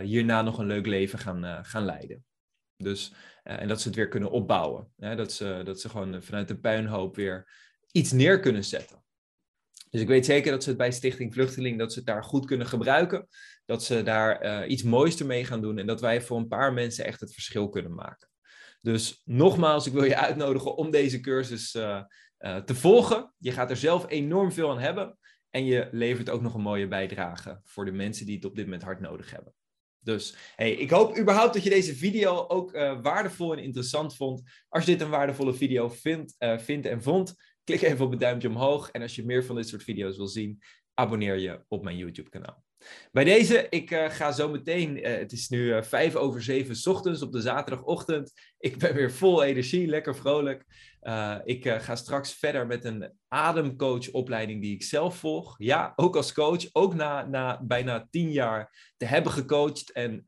hierna 0.03 0.43
nog 0.43 0.59
een 0.59 0.67
leuk 0.67 0.87
leven 0.87 1.19
gaan, 1.19 1.65
gaan 1.65 1.85
leiden. 1.85 2.25
Dus, 2.77 3.13
en 3.43 3.69
dat 3.69 3.81
ze 3.81 3.87
het 3.87 3.97
weer 3.97 4.09
kunnen 4.09 4.31
opbouwen. 4.31 4.93
Hè? 4.97 5.17
Dat, 5.17 5.33
ze, 5.33 5.61
dat 5.65 5.81
ze 5.81 5.89
gewoon 5.89 6.23
vanuit 6.23 6.49
de 6.49 6.59
puinhoop 6.59 7.17
weer 7.17 7.53
iets 7.93 8.13
neer 8.13 8.41
kunnen 8.41 8.65
zetten. 8.65 9.05
Dus 9.97 10.05
ik 10.05 10.11
weet 10.11 10.27
zeker 10.27 10.51
dat 10.51 10.63
ze 10.63 10.69
het 10.69 10.79
bij 10.79 10.93
Stichting 10.93 11.35
Vluchteling, 11.35 11.79
dat 11.79 11.93
ze 11.93 11.99
het 11.99 12.09
daar 12.09 12.25
goed 12.25 12.47
kunnen 12.47 12.67
gebruiken. 12.67 13.29
Dat 13.65 13.85
ze 13.85 14.03
daar 14.03 14.67
iets 14.67 14.83
moois 14.83 15.23
mee 15.23 15.45
gaan 15.45 15.61
doen. 15.61 15.79
En 15.79 15.87
dat 15.87 16.01
wij 16.01 16.23
voor 16.23 16.37
een 16.39 16.49
paar 16.49 16.73
mensen 16.73 17.05
echt 17.05 17.21
het 17.21 17.33
verschil 17.33 17.69
kunnen 17.69 17.95
maken. 17.95 18.29
Dus 18.81 19.23
nogmaals, 19.25 19.87
ik 19.87 19.93
wil 19.93 20.05
je 20.05 20.17
uitnodigen 20.17 20.77
om 20.77 20.91
deze 20.91 21.21
cursus 21.21 21.71
te 21.71 22.75
volgen. 22.75 23.35
Je 23.39 23.53
gaat 23.53 23.71
er 23.71 23.77
zelf 23.77 24.11
enorm 24.11 24.53
veel 24.53 24.71
aan 24.71 24.79
hebben. 24.79 25.19
En 25.51 25.65
je 25.65 25.89
levert 25.91 26.31
ook 26.31 26.43
nog 26.43 26.55
een 26.55 26.61
mooie 26.61 26.89
bijdrage 26.89 27.61
voor 27.65 27.85
de 27.85 27.93
mensen 27.93 28.27
die 28.27 28.35
het 28.37 28.45
op 28.45 28.57
dit 28.57 28.65
moment 28.65 28.83
hard 28.83 29.01
nodig 29.01 29.31
hebben. 29.31 29.55
Dus 29.99 30.37
hey, 30.57 30.73
ik 30.73 30.91
hoop 30.91 31.19
überhaupt 31.19 31.55
dat 31.55 31.63
je 31.63 31.71
deze 31.71 31.95
video 31.95 32.47
ook 32.49 32.71
waardevol 33.03 33.53
en 33.53 33.63
interessant 33.63 34.17
vond. 34.17 34.43
Als 34.69 34.85
je 34.85 34.93
dit 34.93 35.01
een 35.01 35.11
waardevolle 35.11 35.55
video 35.55 35.89
vindt, 35.89 36.35
vindt 36.39 36.87
en 36.87 37.03
vond, 37.03 37.35
klik 37.67 37.83
even 37.83 38.05
op 38.05 38.11
het 38.11 38.21
duimpje 38.21 38.49
omhoog. 38.49 38.91
En 38.91 39.03
als 39.03 39.15
je 39.15 39.25
meer 39.25 39.45
van 39.45 39.57
dit 39.57 39.69
soort 39.69 39.83
video's 39.83 40.17
wil 40.17 40.29
zien, 40.29 40.63
abonneer 40.95 41.39
je 41.39 41.65
op 41.69 41.83
mijn 41.83 41.97
YouTube 41.97 42.31
kanaal. 42.31 42.65
Bij 43.13 43.25
deze, 43.25 43.67
ik 43.71 43.91
uh, 43.91 44.11
ga 44.11 44.33
zo 44.33 44.49
meteen, 44.49 44.99
uh, 44.99 45.17
het 45.17 45.33
is 45.33 45.49
nu 45.49 45.59
uh, 45.59 45.83
vijf 45.83 46.15
over 46.15 46.43
zeven 46.43 46.93
ochtends 46.93 47.23
op 47.23 47.33
de 47.33 47.41
zaterdagochtend. 47.41 48.33
Ik 48.59 48.79
ben 48.79 48.95
weer 48.95 49.13
vol 49.13 49.43
energie, 49.43 49.87
lekker 49.87 50.17
vrolijk. 50.17 50.65
ik 51.45 51.69
ga 51.69 51.97
straks 51.97 52.35
verder 52.35 52.67
met 52.67 52.85
een 52.85 53.13
ademcoachopleiding 53.29 54.63
die 54.63 54.75
ik 54.75 54.83
zelf 54.83 55.17
volg. 55.17 55.55
Ja, 55.59 55.93
ook 55.97 56.17
als 56.17 56.33
coach, 56.33 56.69
ook 56.73 56.95
na, 56.95 57.27
na 57.27 57.61
bijna 57.63 58.07
tien 58.11 58.33
jaar 58.33 58.93
te 58.97 59.05
hebben 59.05 59.33
gecoacht 59.33 59.93
en 59.93 60.23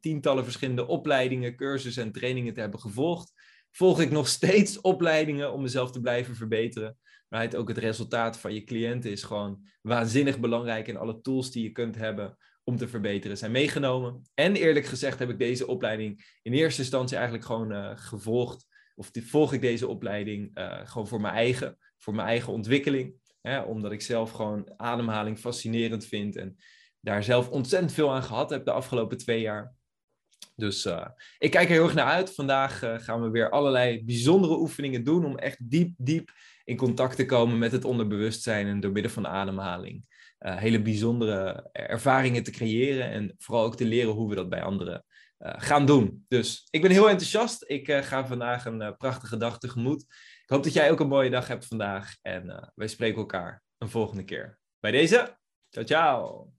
tientallen 0.00 0.44
verschillende 0.44 0.86
opleidingen, 0.86 1.56
cursussen 1.56 2.02
en 2.02 2.12
trainingen 2.12 2.54
te 2.54 2.60
hebben 2.60 2.80
gevolgd. 2.80 3.32
Volg 3.76 4.00
ik 4.00 4.10
nog 4.10 4.28
steeds 4.28 4.80
opleidingen 4.92 5.52
om 5.52 5.62
mezelf 5.62 5.90
te 5.90 6.00
blijven 6.00 6.34
verbeteren. 6.34 6.98
Right? 7.28 7.56
Ook 7.56 7.68
het 7.68 7.78
resultaat 7.78 8.38
van 8.38 8.54
je 8.54 8.64
cliënten 8.64 9.10
is 9.10 9.22
gewoon 9.22 9.66
waanzinnig 9.82 10.40
belangrijk. 10.40 10.88
En 10.88 10.96
alle 10.96 11.20
tools 11.20 11.50
die 11.50 11.62
je 11.62 11.70
kunt 11.70 11.96
hebben 11.96 12.36
om 12.64 12.76
te 12.76 12.88
verbeteren 12.88 13.36
zijn 13.36 13.52
meegenomen. 13.52 14.22
En 14.34 14.56
eerlijk 14.56 14.86
gezegd 14.86 15.18
heb 15.18 15.30
ik 15.30 15.38
deze 15.38 15.66
opleiding 15.66 16.38
in 16.42 16.52
eerste 16.52 16.80
instantie 16.80 17.16
eigenlijk 17.16 17.46
gewoon 17.46 17.72
uh, 17.72 17.90
gevolgd. 17.94 18.66
Of 18.94 19.10
volg 19.12 19.52
ik 19.52 19.60
deze 19.60 19.88
opleiding 19.88 20.58
uh, 20.58 20.80
gewoon 20.84 21.08
voor 21.08 21.20
mijn 21.20 21.34
eigen, 21.34 21.78
voor 21.98 22.14
mijn 22.14 22.28
eigen 22.28 22.52
ontwikkeling. 22.52 23.14
Hè? 23.40 23.60
Omdat 23.60 23.92
ik 23.92 24.02
zelf 24.02 24.30
gewoon 24.30 24.72
ademhaling 24.76 25.38
fascinerend 25.38 26.06
vind. 26.06 26.36
En 26.36 26.56
daar 27.00 27.24
zelf 27.24 27.48
ontzettend 27.48 27.92
veel 27.92 28.12
aan 28.12 28.22
gehad 28.22 28.50
heb 28.50 28.64
de 28.64 28.72
afgelopen 28.72 29.18
twee 29.18 29.40
jaar. 29.40 29.74
Dus 30.56 30.86
uh, 30.86 31.06
ik 31.38 31.50
kijk 31.50 31.68
er 31.68 31.74
heel 31.74 31.84
erg 31.84 31.94
naar 31.94 32.06
uit. 32.06 32.34
Vandaag 32.34 32.78
gaan 32.78 33.22
we 33.22 33.30
weer 33.30 33.50
allerlei 33.50 34.04
bijzondere 34.04 34.58
oefeningen 34.58 35.04
doen 35.04 35.24
om 35.24 35.38
echt 35.38 35.70
diep, 35.70 35.94
diep 35.96 36.30
in 36.64 36.76
contact 36.76 37.16
te 37.16 37.26
komen 37.26 37.58
met 37.58 37.72
het 37.72 37.84
onderbewustzijn 37.84 38.66
en 38.66 38.80
door 38.80 38.92
middel 38.92 39.12
van 39.12 39.26
ademhaling 39.26 40.04
uh, 40.38 40.56
hele 40.56 40.82
bijzondere 40.82 41.68
ervaringen 41.72 42.42
te 42.42 42.50
creëren 42.50 43.10
en 43.10 43.34
vooral 43.38 43.64
ook 43.64 43.76
te 43.76 43.84
leren 43.84 44.12
hoe 44.12 44.28
we 44.28 44.34
dat 44.34 44.48
bij 44.48 44.62
anderen 44.62 45.04
gaan 45.38 45.86
doen. 45.86 46.24
Dus 46.28 46.66
ik 46.70 46.82
ben 46.82 46.90
heel 46.90 47.08
enthousiast. 47.08 47.64
Ik 47.66 47.90
ga 47.90 48.26
vandaag 48.26 48.64
een 48.64 48.96
prachtige 48.96 49.36
dag 49.36 49.58
tegemoet. 49.58 50.02
Ik 50.42 50.50
hoop 50.50 50.62
dat 50.62 50.72
jij 50.72 50.90
ook 50.90 51.00
een 51.00 51.08
mooie 51.08 51.30
dag 51.30 51.48
hebt 51.48 51.66
vandaag 51.66 52.14
en 52.22 52.72
wij 52.74 52.88
spreken 52.88 53.18
elkaar 53.18 53.62
een 53.78 53.88
volgende 53.88 54.24
keer. 54.24 54.58
Bij 54.80 54.90
deze, 54.90 55.38
ciao 55.70 55.84
ciao! 55.86 56.53